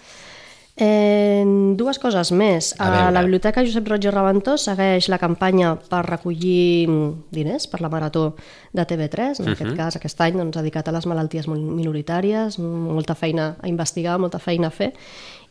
Eh, 0.82 1.44
dues 1.78 2.00
coses 2.02 2.32
més. 2.34 2.72
A 2.82 2.88
A, 2.90 3.12
la 3.14 3.22
Biblioteca 3.22 3.62
Josep 3.62 3.86
Roig 3.92 4.08
i 4.08 4.10
Reventós 4.10 4.64
segueix 4.66 5.12
la 5.14 5.20
campanya 5.22 5.76
per 5.78 6.00
recollir 6.08 6.88
mm, 6.90 7.12
diners 7.38 7.68
per 7.70 7.84
la 7.84 7.90
Marató 7.94 8.32
de 8.74 8.86
TV3. 8.90 9.40
En 9.44 9.46
Mhm. 9.46 9.52
aquest 9.54 9.76
cas, 9.78 9.96
aquest 9.96 10.22
any, 10.22 10.38
doncs, 10.38 10.58
dedicat 10.58 10.88
a 10.88 10.92
les 10.92 11.06
malalties 11.06 11.48
minoritàries, 11.48 12.58
molta 12.58 13.14
feina 13.14 13.58
a 13.62 13.68
investigar, 13.68 14.18
molta 14.18 14.40
feina 14.40 14.68
a 14.68 14.72
fer. 14.72 14.94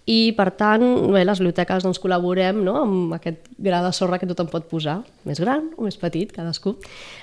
I, 0.06 0.32
per 0.32 0.50
tant, 0.56 0.82
bé, 1.12 1.24
les 1.24 1.38
biblioteques 1.38 1.84
doncs, 1.84 2.00
col·laborem 2.00 2.64
no? 2.64 2.82
amb 2.82 3.12
aquest 3.14 3.36
gra 3.58 3.82
de 3.84 3.92
sorra 3.92 4.18
que 4.18 4.26
tothom 4.26 4.48
pot 4.48 4.66
posar, 4.68 5.04
més 5.24 5.38
gran 5.38 5.70
o 5.76 5.84
més 5.84 5.96
petit, 5.96 6.32
cadascú. 6.32 6.70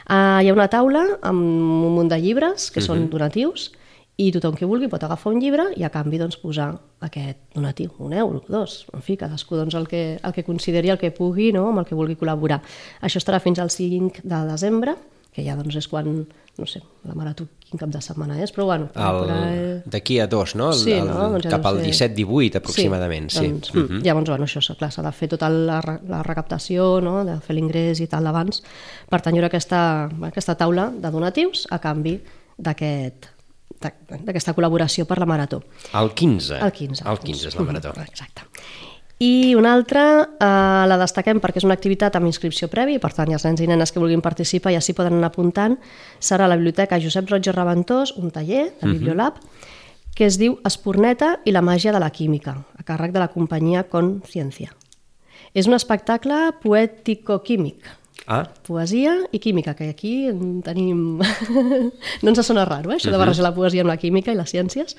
Uh, 0.07 0.39
hi 0.39 0.47
ha 0.47 0.53
una 0.53 0.69
taula 0.69 1.17
amb 1.21 1.41
un 1.41 1.93
munt 1.95 2.07
de 2.07 2.21
llibres 2.21 2.71
que 2.71 2.79
són 2.79 3.09
donatius 3.09 3.71
i 4.17 4.31
tothom 4.33 4.55
que 4.57 4.65
vulgui 4.65 4.87
pot 4.89 5.03
agafar 5.05 5.31
un 5.33 5.39
llibre 5.39 5.67
i 5.77 5.83
a 5.85 5.91
canvi 5.93 6.17
doncs, 6.17 6.39
posar 6.41 6.71
aquest 7.05 7.37
donatiu, 7.53 7.91
un 8.01 8.13
euro, 8.17 8.41
dos, 8.49 8.87
en 8.93 9.03
fi, 9.05 9.15
cadascú 9.15 9.55
doncs, 9.59 9.75
el, 9.77 9.85
que, 9.87 10.17
el 10.23 10.33
que 10.33 10.43
consideri, 10.43 10.89
el 10.89 10.97
que 10.97 11.11
pugui, 11.13 11.51
no? 11.53 11.67
amb 11.69 11.83
el 11.83 11.85
que 11.85 11.95
vulgui 11.95 12.17
col·laborar. 12.17 12.57
Això 13.05 13.21
estarà 13.21 13.39
fins 13.43 13.59
al 13.61 13.69
5 13.69 14.23
de 14.25 14.39
desembre, 14.49 14.95
que 15.37 15.45
ja 15.45 15.53
doncs, 15.53 15.75
és 15.77 15.85
quan, 15.87 16.09
no 16.57 16.65
sé, 16.65 16.81
la 17.05 17.13
marató 17.13 17.45
quin 17.67 17.77
cap 17.77 17.91
de 17.93 18.01
setmana 18.01 18.39
és, 18.41 18.49
però 18.55 18.65
bueno, 18.65 18.87
El- 18.95 19.29
el... 19.35 19.69
D'aquí 19.85 20.17
a 20.19 20.25
dos, 20.25 20.55
no? 20.57 20.71
El, 20.71 20.79
Sí, 20.81 20.95
el, 20.97 21.05
no? 21.05 21.29
Doncs 21.35 21.45
ja 21.45 21.53
cap 21.53 21.69
al 21.69 21.83
ser- 21.93 22.09
17-18 22.15 22.57
aproximadament, 22.57 23.29
sí. 23.29 23.45
Doncs, 23.45 23.73
mm 23.75 23.85
-hmm. 23.85 24.01
Llavors, 24.03 24.29
bueno, 24.29 24.45
això, 24.45 24.75
clar, 24.75 24.91
s'ha 24.91 25.03
de 25.03 25.11
fer 25.11 25.29
tota 25.29 25.47
la, 25.49 25.79
la 26.09 26.23
recaptació, 26.23 27.01
no? 27.01 27.23
de 27.23 27.39
fer 27.39 27.53
l'ingrés 27.55 27.99
i 27.99 28.07
tal 28.07 28.25
abans. 28.25 28.63
Per 29.07 29.21
haurà 29.21 29.45
aquesta, 29.45 30.09
aquesta 30.23 30.55
taula 30.55 30.89
de 30.89 31.11
donatius 31.11 31.67
a 31.69 31.77
canvi 31.77 32.19
d'aquest 32.57 33.36
d'aquesta 33.81 34.53
col·laboració 34.57 35.05
per 35.05 35.19
la 35.19 35.25
marató. 35.29 35.61
El 35.93 36.13
15. 36.13 36.59
El 36.59 36.71
15. 36.71 37.07
El 37.07 37.19
15 37.19 37.47
és 37.47 37.55
la 37.55 37.65
marató. 37.67 37.93
Mhm, 37.95 38.07
Exacte. 38.07 38.41
I 39.19 39.55
una 39.57 39.71
altra 39.73 40.01
eh, 40.39 40.87
la 40.87 40.97
destaquem 41.01 41.39
perquè 41.41 41.57
és 41.57 41.65
una 41.65 41.73
activitat 41.73 42.15
amb 42.15 42.27
inscripció 42.29 42.67
prèvia 42.69 42.99
i 42.99 43.01
per 43.01 43.13
tant 43.17 43.31
els 43.33 43.45
nens 43.47 43.61
i 43.61 43.67
nenes 43.69 43.91
que 43.91 43.99
vulguin 43.99 44.21
participar 44.21 44.75
ja 44.75 44.81
s'hi 44.81 44.93
poden 44.93 45.17
anar 45.17 45.31
apuntant. 45.31 45.79
Serà 46.19 46.45
a 46.45 46.51
la 46.51 46.57
Biblioteca 46.59 46.99
Josep 47.01 47.29
Roig 47.31 47.47
i 47.47 47.51
Reventós, 47.55 48.13
un 48.17 48.29
taller 48.29 48.67
de 48.79 48.91
Bibliolab, 48.91 49.39
que 50.13 50.25
es 50.25 50.37
diu 50.37 50.59
Esporneta 50.65 51.39
i 51.45 51.51
la 51.51 51.61
màgia 51.65 51.91
de 51.93 51.99
la 51.99 52.11
química, 52.11 52.59
a 52.77 52.83
càrrec 52.85 53.11
de 53.11 53.19
la 53.19 53.29
companyia 53.33 53.87
Consciència. 53.89 54.69
És 55.53 55.65
un 55.65 55.73
espectacle 55.73 56.51
poètico-químic, 56.61 57.89
Ah, 58.27 58.43
poesia 58.67 59.13
i 59.31 59.39
química, 59.39 59.73
que 59.73 59.87
aquí 59.87 60.27
en 60.27 60.59
tenim... 60.59 61.21
no 62.21 62.31
ens 62.33 62.41
sona 62.43 62.65
raro, 62.67 62.91
eh? 62.91 62.97
això 62.97 63.07
de 63.13 63.19
barrejar 63.21 63.45
la 63.45 63.53
poesia 63.55 63.85
amb 63.85 63.87
la 63.87 63.95
química 64.01 64.33
i 64.33 64.35
les 64.35 64.51
ciències. 64.51 64.97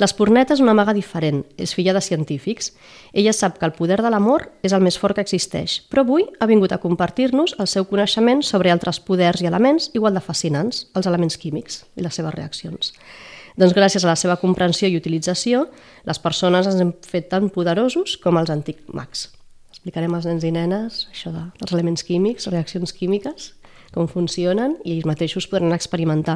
L'Esporneta 0.00 0.56
és 0.56 0.62
una 0.64 0.72
maga 0.72 0.94
diferent, 0.96 1.42
és 1.60 1.74
filla 1.76 1.92
de 1.92 2.00
científics. 2.00 2.70
Ella 3.12 3.34
sap 3.36 3.58
que 3.60 3.68
el 3.68 3.74
poder 3.76 3.98
de 4.00 4.08
l'amor 4.08 4.46
és 4.64 4.72
el 4.72 4.80
més 4.80 4.96
fort 4.96 5.18
que 5.18 5.24
existeix, 5.26 5.82
però 5.92 6.06
avui 6.06 6.24
ha 6.40 6.48
vingut 6.48 6.72
a 6.72 6.80
compartir-nos 6.80 7.52
el 7.60 7.68
seu 7.68 7.84
coneixement 7.90 8.40
sobre 8.48 8.72
altres 8.72 9.02
poders 9.04 9.44
i 9.44 9.50
elements 9.50 9.90
igual 9.92 10.16
de 10.16 10.24
fascinants, 10.24 10.86
els 10.96 11.10
elements 11.10 11.36
químics 11.36 11.82
i 12.00 12.06
les 12.06 12.16
seves 12.16 12.32
reaccions. 12.32 12.94
Doncs 13.60 13.76
gràcies 13.76 14.06
a 14.06 14.08
la 14.08 14.16
seva 14.16 14.38
comprensió 14.40 14.88
i 14.88 14.96
utilització, 14.96 15.66
les 16.08 16.22
persones 16.22 16.70
ens 16.70 16.80
hem 16.80 16.96
fet 17.04 17.28
tan 17.28 17.52
poderosos 17.52 18.16
com 18.24 18.40
els 18.40 18.48
antics 18.48 18.88
mags. 18.96 19.26
Explicarem 19.80 20.12
als 20.12 20.26
nens 20.28 20.44
i 20.44 20.50
nenes 20.52 21.06
això 21.08 21.30
de, 21.32 21.46
dels 21.56 21.72
elements 21.72 22.02
químics, 22.04 22.50
reaccions 22.52 22.92
químiques, 22.92 23.54
com 23.94 24.04
funcionen, 24.04 24.74
i 24.84 24.92
ells 24.92 25.06
mateixos 25.08 25.46
podran 25.48 25.72
experimentar. 25.72 26.34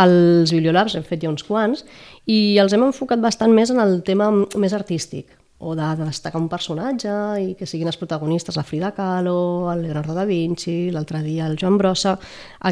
Els 0.00 0.54
bibliolabs 0.56 0.96
hem 0.96 1.04
fet 1.04 1.20
ja 1.20 1.28
uns 1.28 1.44
quants, 1.44 1.84
i 2.24 2.56
els 2.62 2.72
hem 2.72 2.86
enfocat 2.86 3.20
bastant 3.20 3.52
més 3.52 3.68
en 3.74 3.82
el 3.84 3.98
tema 4.08 4.30
més 4.32 4.72
artístic, 4.72 5.36
o 5.60 5.74
de, 5.76 5.84
de 6.00 6.06
destacar 6.08 6.40
un 6.40 6.48
personatge 6.48 7.12
i 7.44 7.52
que 7.60 7.68
siguin 7.68 7.92
els 7.92 8.00
protagonistes, 8.00 8.56
la 8.56 8.64
Frida 8.64 8.94
Kahlo, 8.96 9.68
el 9.68 9.84
Leonardo 9.84 10.16
da 10.16 10.24
Vinci, 10.24 10.88
l'altre 10.94 11.20
dia 11.26 11.44
el 11.44 11.58
Joan 11.60 11.76
Brossa. 11.76 12.16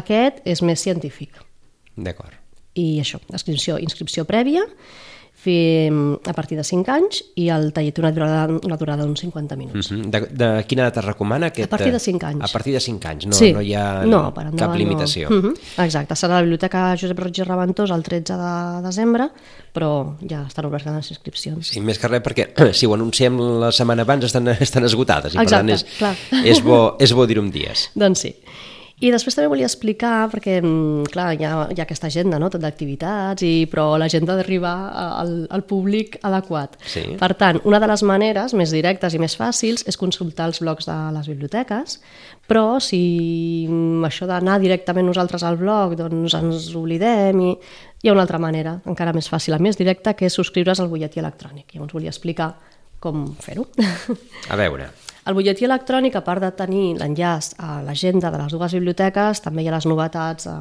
Aquest 0.01 0.41
és 0.49 0.65
més 0.65 0.81
científic 0.81 1.37
d'acord. 1.93 2.33
i 2.73 2.97
això, 3.05 3.21
inscripció, 3.29 3.77
inscripció 3.77 4.25
prèvia 4.25 4.65
fem 5.37 6.17
a 6.25 6.33
partir 6.33 6.57
de 6.57 6.63
5 6.65 6.89
anys 6.89 7.19
i 7.37 7.45
el 7.53 7.69
taller 7.73 7.91
té 7.93 8.01
una 8.01 8.09
durada, 8.11 8.39
una 8.65 8.77
durada 8.79 9.05
d'uns 9.05 9.21
50 9.21 9.55
minuts. 9.59 9.91
Mhm. 9.93 10.09
De, 10.13 10.21
de 10.33 10.47
quina 10.65 10.87
edat 10.87 10.97
es 11.03 11.05
recomana? 11.05 11.51
Aquest, 11.51 11.67
A 11.67 11.77
partir 11.77 11.91
de 11.93 12.01
eh, 12.01 12.05
cinc 12.07 12.23
anys. 12.25 12.43
A 12.43 12.49
partir 12.51 12.73
de 12.73 12.81
5 12.81 13.07
anys, 13.07 13.27
no, 13.29 13.37
sí. 13.37 13.51
no 13.53 13.61
hi 13.61 13.75
ha 13.77 14.03
no, 14.09 14.23
per 14.33 14.47
endavant, 14.47 14.73
cap 14.73 14.75
limitació. 14.81 15.29
No. 15.29 15.37
Mhm. 15.37 15.53
Exacte, 15.85 16.17
serà 16.17 16.37
a 16.37 16.41
la 16.41 16.47
Biblioteca 16.47 16.83
Josep 16.97 17.21
Roig 17.21 17.37
i 17.37 17.45
Reventós 17.45 17.93
el 17.93 18.03
13 18.03 18.39
de 18.41 18.53
desembre, 18.87 19.29
però 19.73 19.91
ja 20.27 20.41
estan 20.47 20.65
obertes 20.71 20.97
les 20.97 21.11
inscripcions. 21.13 21.69
Sí, 21.69 21.83
més 21.85 22.01
que 22.01 22.09
res 22.09 22.23
perquè 22.25 22.49
si 22.77 22.89
ho 22.89 22.95
anunciem 22.97 23.37
la 23.61 23.71
setmana 23.71 24.07
abans 24.07 24.25
estan, 24.25 24.49
estan 24.67 24.89
esgotades 24.89 25.37
i 25.37 25.37
per 25.37 25.45
Exacte, 25.45 25.67
tant 25.67 25.75
és, 25.77 25.85
clar. 25.99 26.15
és 26.43 26.63
bo, 26.65 26.81
és 27.05 27.13
bo 27.13 27.29
dir-ho 27.29 27.45
amb 27.45 27.53
dies. 27.53 27.91
Doncs 27.93 28.25
sí. 28.25 28.33
I 28.97 29.11
després 29.13 29.35
també 29.37 29.51
volia 29.51 29.67
explicar, 29.67 30.25
perquè, 30.31 30.55
mm, 30.57 31.11
clar, 31.13 31.27
hi 31.37 31.45
ha, 31.45 31.67
hi 31.69 31.77
ha 31.77 31.83
aquesta 31.83 32.07
agenda, 32.09 32.39
no?, 32.41 32.47
tot 32.49 32.63
d'activitats, 32.63 33.43
i 33.45 33.67
però 33.69 33.91
l'agenda 34.01 34.33
d'arribar 34.39 34.73
al, 35.21 35.33
al 35.53 35.63
públic 35.69 36.17
adequat. 36.25 36.79
Sí. 36.81 37.03
Per 37.19 37.29
tant, 37.37 37.59
una 37.69 37.77
de 37.77 37.91
les 37.91 38.01
maneres 38.01 38.55
més 38.57 38.73
directes 38.73 39.13
i 39.13 39.21
més 39.21 39.37
fàcils 39.37 39.85
és 39.85 40.01
consultar 40.01 40.49
els 40.49 40.63
blogs 40.65 40.89
de 40.89 40.97
les 41.13 41.29
biblioteques, 41.29 41.99
però 42.49 42.79
si 42.81 43.67
mm, 43.69 44.01
això 44.09 44.25
d'anar 44.25 44.57
directament 44.65 45.05
nosaltres 45.05 45.45
al 45.45 45.61
blog 45.61 45.93
doncs 45.99 46.33
ens 46.41 46.73
oblidem 46.73 47.43
i 47.45 47.53
hi 48.01 48.09
ha 48.09 48.17
una 48.17 48.25
altra 48.25 48.41
manera, 48.41 48.79
encara 48.89 49.13
més 49.13 49.29
fàcil, 49.29 49.53
la 49.53 49.61
més 49.61 49.77
directa, 49.77 50.15
que 50.17 50.25
és 50.25 50.33
subscriure's 50.33 50.81
al 50.81 50.89
butlletí 50.89 51.21
electrònic. 51.21 51.75
Llavors 51.75 51.93
volia 51.93 52.09
explicar 52.09 52.55
com 52.99 53.27
fer-ho. 53.45 53.69
A 54.49 54.57
veure, 54.57 54.89
El 55.27 55.35
butlletí 55.35 55.65
electrònic, 55.67 56.15
a 56.15 56.23
part 56.23 56.39
de 56.39 56.49
tenir 56.55 56.93
l'enllaç 57.01 57.49
a 57.59 57.81
l'agenda 57.83 58.29
de 58.31 58.37
les 58.39 58.53
dues 58.55 58.73
biblioteques, 58.77 59.41
també 59.43 59.65
hi 59.65 59.67
ha 59.67 59.73
les 59.73 59.87
novetats 59.89 60.47
eh, 60.47 60.53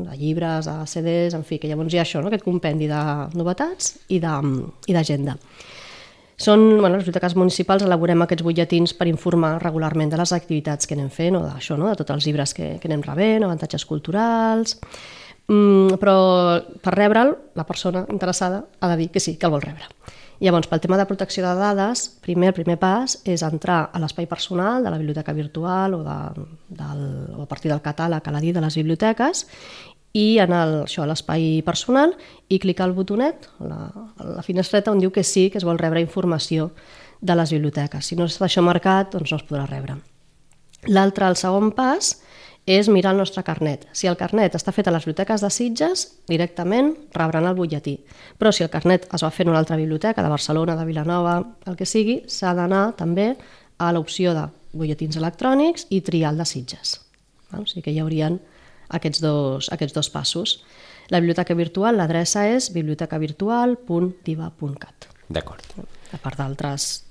de 0.00 0.16
llibres, 0.16 0.64
de 0.64 0.76
CDs, 0.88 1.36
en 1.36 1.44
fi, 1.44 1.58
que 1.60 1.68
llavors 1.68 1.92
hi 1.92 2.00
ha 2.00 2.06
això, 2.06 2.22
no? 2.22 2.30
aquest 2.32 2.46
compendi 2.46 2.88
de 2.88 3.02
novetats 3.36 3.98
i 4.08 4.22
d'agenda. 4.22 5.36
Són, 6.40 6.64
bueno, 6.80 6.96
les 6.96 7.04
biblioteques 7.04 7.36
municipals 7.36 7.84
elaborem 7.84 8.24
aquests 8.24 8.46
butlletins 8.46 8.96
per 8.96 9.10
informar 9.12 9.58
regularment 9.62 10.10
de 10.10 10.22
les 10.22 10.32
activitats 10.32 10.88
que 10.88 10.96
anem 10.96 11.12
fent 11.12 11.36
o 11.36 11.44
d'això, 11.44 11.76
no? 11.76 11.92
de 11.92 12.00
tots 12.00 12.16
els 12.16 12.24
llibres 12.24 12.56
que, 12.56 12.72
que 12.80 12.90
anem 12.90 13.04
rebent, 13.04 13.44
avantatges 13.44 13.84
culturals... 13.90 14.78
Mm, 15.44 15.98
però 16.00 16.16
per 16.80 16.94
rebre'l, 16.94 17.34
la 17.52 17.66
persona 17.68 18.06
interessada 18.08 18.62
ha 18.80 18.88
de 18.88 18.94
dir 18.96 19.10
que 19.12 19.20
sí, 19.20 19.34
que 19.36 19.44
el 19.44 19.52
vol 19.52 19.60
rebre. 19.60 19.90
Llavors, 20.42 20.66
pel 20.66 20.80
tema 20.82 20.98
de 20.98 21.06
protecció 21.06 21.44
de 21.44 21.54
dades, 21.54 22.08
primer, 22.24 22.50
el 22.50 22.56
primer 22.56 22.76
pas 22.80 23.16
és 23.24 23.44
entrar 23.46 23.84
a 23.92 24.00
l'espai 24.02 24.26
personal 24.26 24.82
de 24.82 24.90
la 24.90 24.98
biblioteca 24.98 25.32
virtual 25.32 25.94
o, 25.94 26.02
de, 26.02 26.46
del, 26.74 27.04
o 27.38 27.44
a 27.44 27.50
partir 27.50 27.70
del 27.70 27.82
catàleg 27.84 28.26
a 28.26 28.34
la 28.34 28.40
de 28.40 28.64
les 28.64 28.76
biblioteques 28.80 29.46
i 30.14 30.38
anar 30.38 30.62
al, 30.62 30.74
això, 30.84 31.02
a 31.02 31.10
l'espai 31.10 31.62
personal 31.66 32.14
i 32.48 32.58
clicar 32.62 32.86
el 32.88 32.94
botonet, 32.94 33.48
la, 33.60 33.90
la 34.18 34.42
finestreta 34.46 34.92
on 34.92 35.02
diu 35.02 35.10
que 35.10 35.24
sí, 35.24 35.48
que 35.50 35.58
es 35.58 35.66
vol 35.66 35.78
rebre 35.78 36.02
informació 36.02 36.70
de 37.20 37.34
les 37.34 37.54
biblioteques. 37.54 38.06
Si 38.06 38.18
no 38.18 38.28
està 38.30 38.46
això 38.46 38.62
marcat, 38.62 39.14
doncs 39.14 39.32
no 39.32 39.40
es 39.40 39.46
podrà 39.48 39.66
rebre. 39.70 39.98
L'altre, 40.86 41.26
el 41.30 41.38
segon 41.40 41.72
pas, 41.74 42.18
és 42.66 42.88
mirar 42.88 43.12
el 43.12 43.18
nostre 43.20 43.42
carnet. 43.44 43.84
Si 43.92 44.06
el 44.08 44.16
carnet 44.16 44.54
està 44.56 44.72
fet 44.72 44.88
a 44.88 44.92
les 44.94 45.04
biblioteques 45.04 45.40
de 45.44 45.50
Sitges, 45.52 46.06
directament 46.28 46.94
rebran 47.12 47.44
el 47.44 47.54
butlletí. 47.58 47.98
Però 48.40 48.52
si 48.52 48.62
el 48.64 48.70
carnet 48.72 49.04
es 49.12 49.24
va 49.24 49.30
fer 49.30 49.44
en 49.44 49.50
una 49.52 49.58
altra 49.60 49.76
biblioteca, 49.76 50.22
de 50.22 50.28
Barcelona, 50.32 50.76
de 50.76 50.84
Vilanova, 50.88 51.44
el 51.68 51.76
que 51.76 51.86
sigui, 51.86 52.22
s'ha 52.26 52.54
d'anar 52.56 52.96
també 52.96 53.36
a 53.76 53.92
l'opció 53.92 54.34
de 54.34 54.48
butlletins 54.72 55.16
electrònics 55.20 55.86
i 55.90 56.00
triar 56.00 56.30
el 56.32 56.38
de 56.40 56.44
Sitges. 56.48 57.00
O 57.52 57.66
sigui 57.68 57.82
que 57.84 57.92
hi 57.92 58.00
haurien 58.00 58.40
aquests 58.88 59.20
dos, 59.20 59.68
aquests 59.72 59.94
dos 59.94 60.10
passos. 60.10 60.64
La 61.12 61.20
biblioteca 61.20 61.54
virtual, 61.54 61.96
l'adreça 62.00 62.48
és 62.48 62.72
bibliotecavirtual.diva.cat. 62.72 65.08
d'acord. 65.28 65.62
A 66.14 66.18
part 66.22 66.38
d'altres 66.38 67.02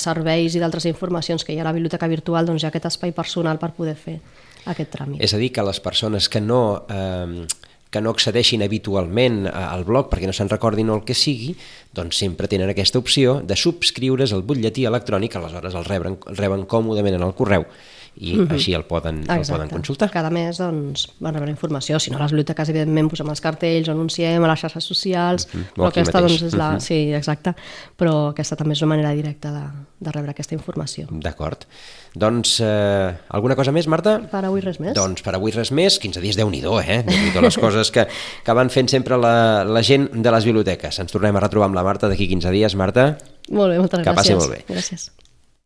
serveis 0.00 0.54
i 0.54 0.60
d'altres 0.60 0.84
informacions 0.86 1.44
que 1.44 1.52
hi 1.52 1.58
ha 1.58 1.62
a 1.66 1.68
la 1.68 1.76
biblioteca 1.76 2.08
virtual, 2.08 2.46
doncs 2.46 2.62
hi 2.62 2.66
ha 2.66 2.68
aquest 2.70 2.86
espai 2.86 3.12
personal 3.12 3.58
per 3.58 3.72
poder 3.76 3.96
fer 3.98 4.20
aquest 4.66 4.92
tràmit. 4.94 5.22
És 5.22 5.34
a 5.34 5.40
dir, 5.40 5.52
que 5.52 5.64
les 5.66 5.80
persones 5.80 6.28
que 6.28 6.40
no, 6.40 6.84
eh, 6.88 7.46
que 7.92 8.00
no 8.00 8.12
accedeixin 8.14 8.62
habitualment 8.64 9.46
al 9.52 9.84
blog 9.84 10.08
perquè 10.10 10.28
no 10.28 10.36
se'n 10.36 10.50
recordin 10.50 10.90
o 10.90 10.96
el 10.96 11.06
que 11.08 11.16
sigui, 11.18 11.52
doncs 11.92 12.22
sempre 12.24 12.48
tenen 12.48 12.72
aquesta 12.72 13.00
opció 13.02 13.40
de 13.44 13.56
subscriure's 13.58 14.32
al 14.32 14.46
butlletí 14.48 14.86
electrònic, 14.88 15.36
aleshores 15.36 15.76
el 15.76 15.84
reben, 15.84 16.16
el 16.26 16.38
reben 16.40 16.64
còmodament 16.64 17.18
en 17.18 17.26
el 17.28 17.36
correu 17.36 17.66
i 18.16 18.34
així 18.50 18.74
el 18.76 18.84
poden, 18.84 19.22
el 19.30 19.44
poden 19.48 19.70
consultar. 19.70 20.10
Cada 20.12 20.28
mes 20.30 20.58
doncs, 20.60 21.06
van 21.20 21.34
rebre 21.34 21.50
informació. 21.50 21.98
Si 21.98 22.10
no, 22.10 22.18
a 22.18 22.22
les 22.22 22.32
biblioteques, 22.32 22.68
evidentment, 22.68 23.08
posem 23.08 23.28
els 23.32 23.40
cartells, 23.40 23.88
anunciem 23.88 24.44
a 24.44 24.50
les 24.52 24.60
xarxes 24.60 24.84
socials, 24.84 25.48
Mhm. 25.52 25.62
O 25.78 25.82
però 25.82 25.88
aquesta 25.88 26.20
mateix. 26.20 26.40
doncs, 26.40 26.52
és 26.52 26.58
la... 26.58 26.70
Mhm. 26.72 26.80
Sí, 26.80 26.98
exacte. 27.14 27.54
Però 27.98 28.30
aquesta 28.30 28.56
també 28.56 28.74
és 28.74 28.82
una 28.82 28.90
manera 28.94 29.12
directa 29.14 29.50
de, 29.52 29.62
de 30.00 30.12
rebre 30.12 30.30
aquesta 30.30 30.54
informació. 30.54 31.06
D'acord. 31.10 31.64
Doncs, 32.14 32.60
eh, 32.60 33.14
alguna 33.30 33.56
cosa 33.56 33.72
més, 33.72 33.86
Marta? 33.88 34.18
Per 34.30 34.44
avui 34.44 34.60
res 34.60 34.78
més. 34.78 34.92
Doncs 34.94 35.22
per 35.22 35.34
avui 35.34 35.50
res 35.50 35.72
més, 35.72 35.98
15 35.98 36.20
dies 36.20 36.36
déu 36.36 36.50
nhi 36.50 36.60
eh? 36.60 37.02
déu 37.02 37.18
nhi 37.32 37.40
les 37.40 37.56
coses 37.56 37.90
que, 37.90 38.06
que 38.44 38.52
van 38.52 38.68
fent 38.68 38.88
sempre 38.88 39.16
la, 39.16 39.64
la 39.64 39.82
gent 39.82 40.10
de 40.12 40.30
les 40.30 40.44
biblioteques. 40.44 40.98
Ens 40.98 41.10
tornem 41.12 41.34
a 41.36 41.40
retrobar 41.40 41.66
amb 41.70 41.74
la 41.74 41.82
Marta 41.82 42.08
d'aquí 42.08 42.28
15 42.28 42.50
dies, 42.50 42.74
Marta. 42.76 43.16
Molt 43.50 43.72
bé, 43.72 43.78
moltes 43.78 44.00
Que 44.00 44.04
gràcies. 44.04 44.14
passi 44.14 44.34
molt 44.34 44.50
bé. 44.50 44.64
Gràcies. 44.68 45.10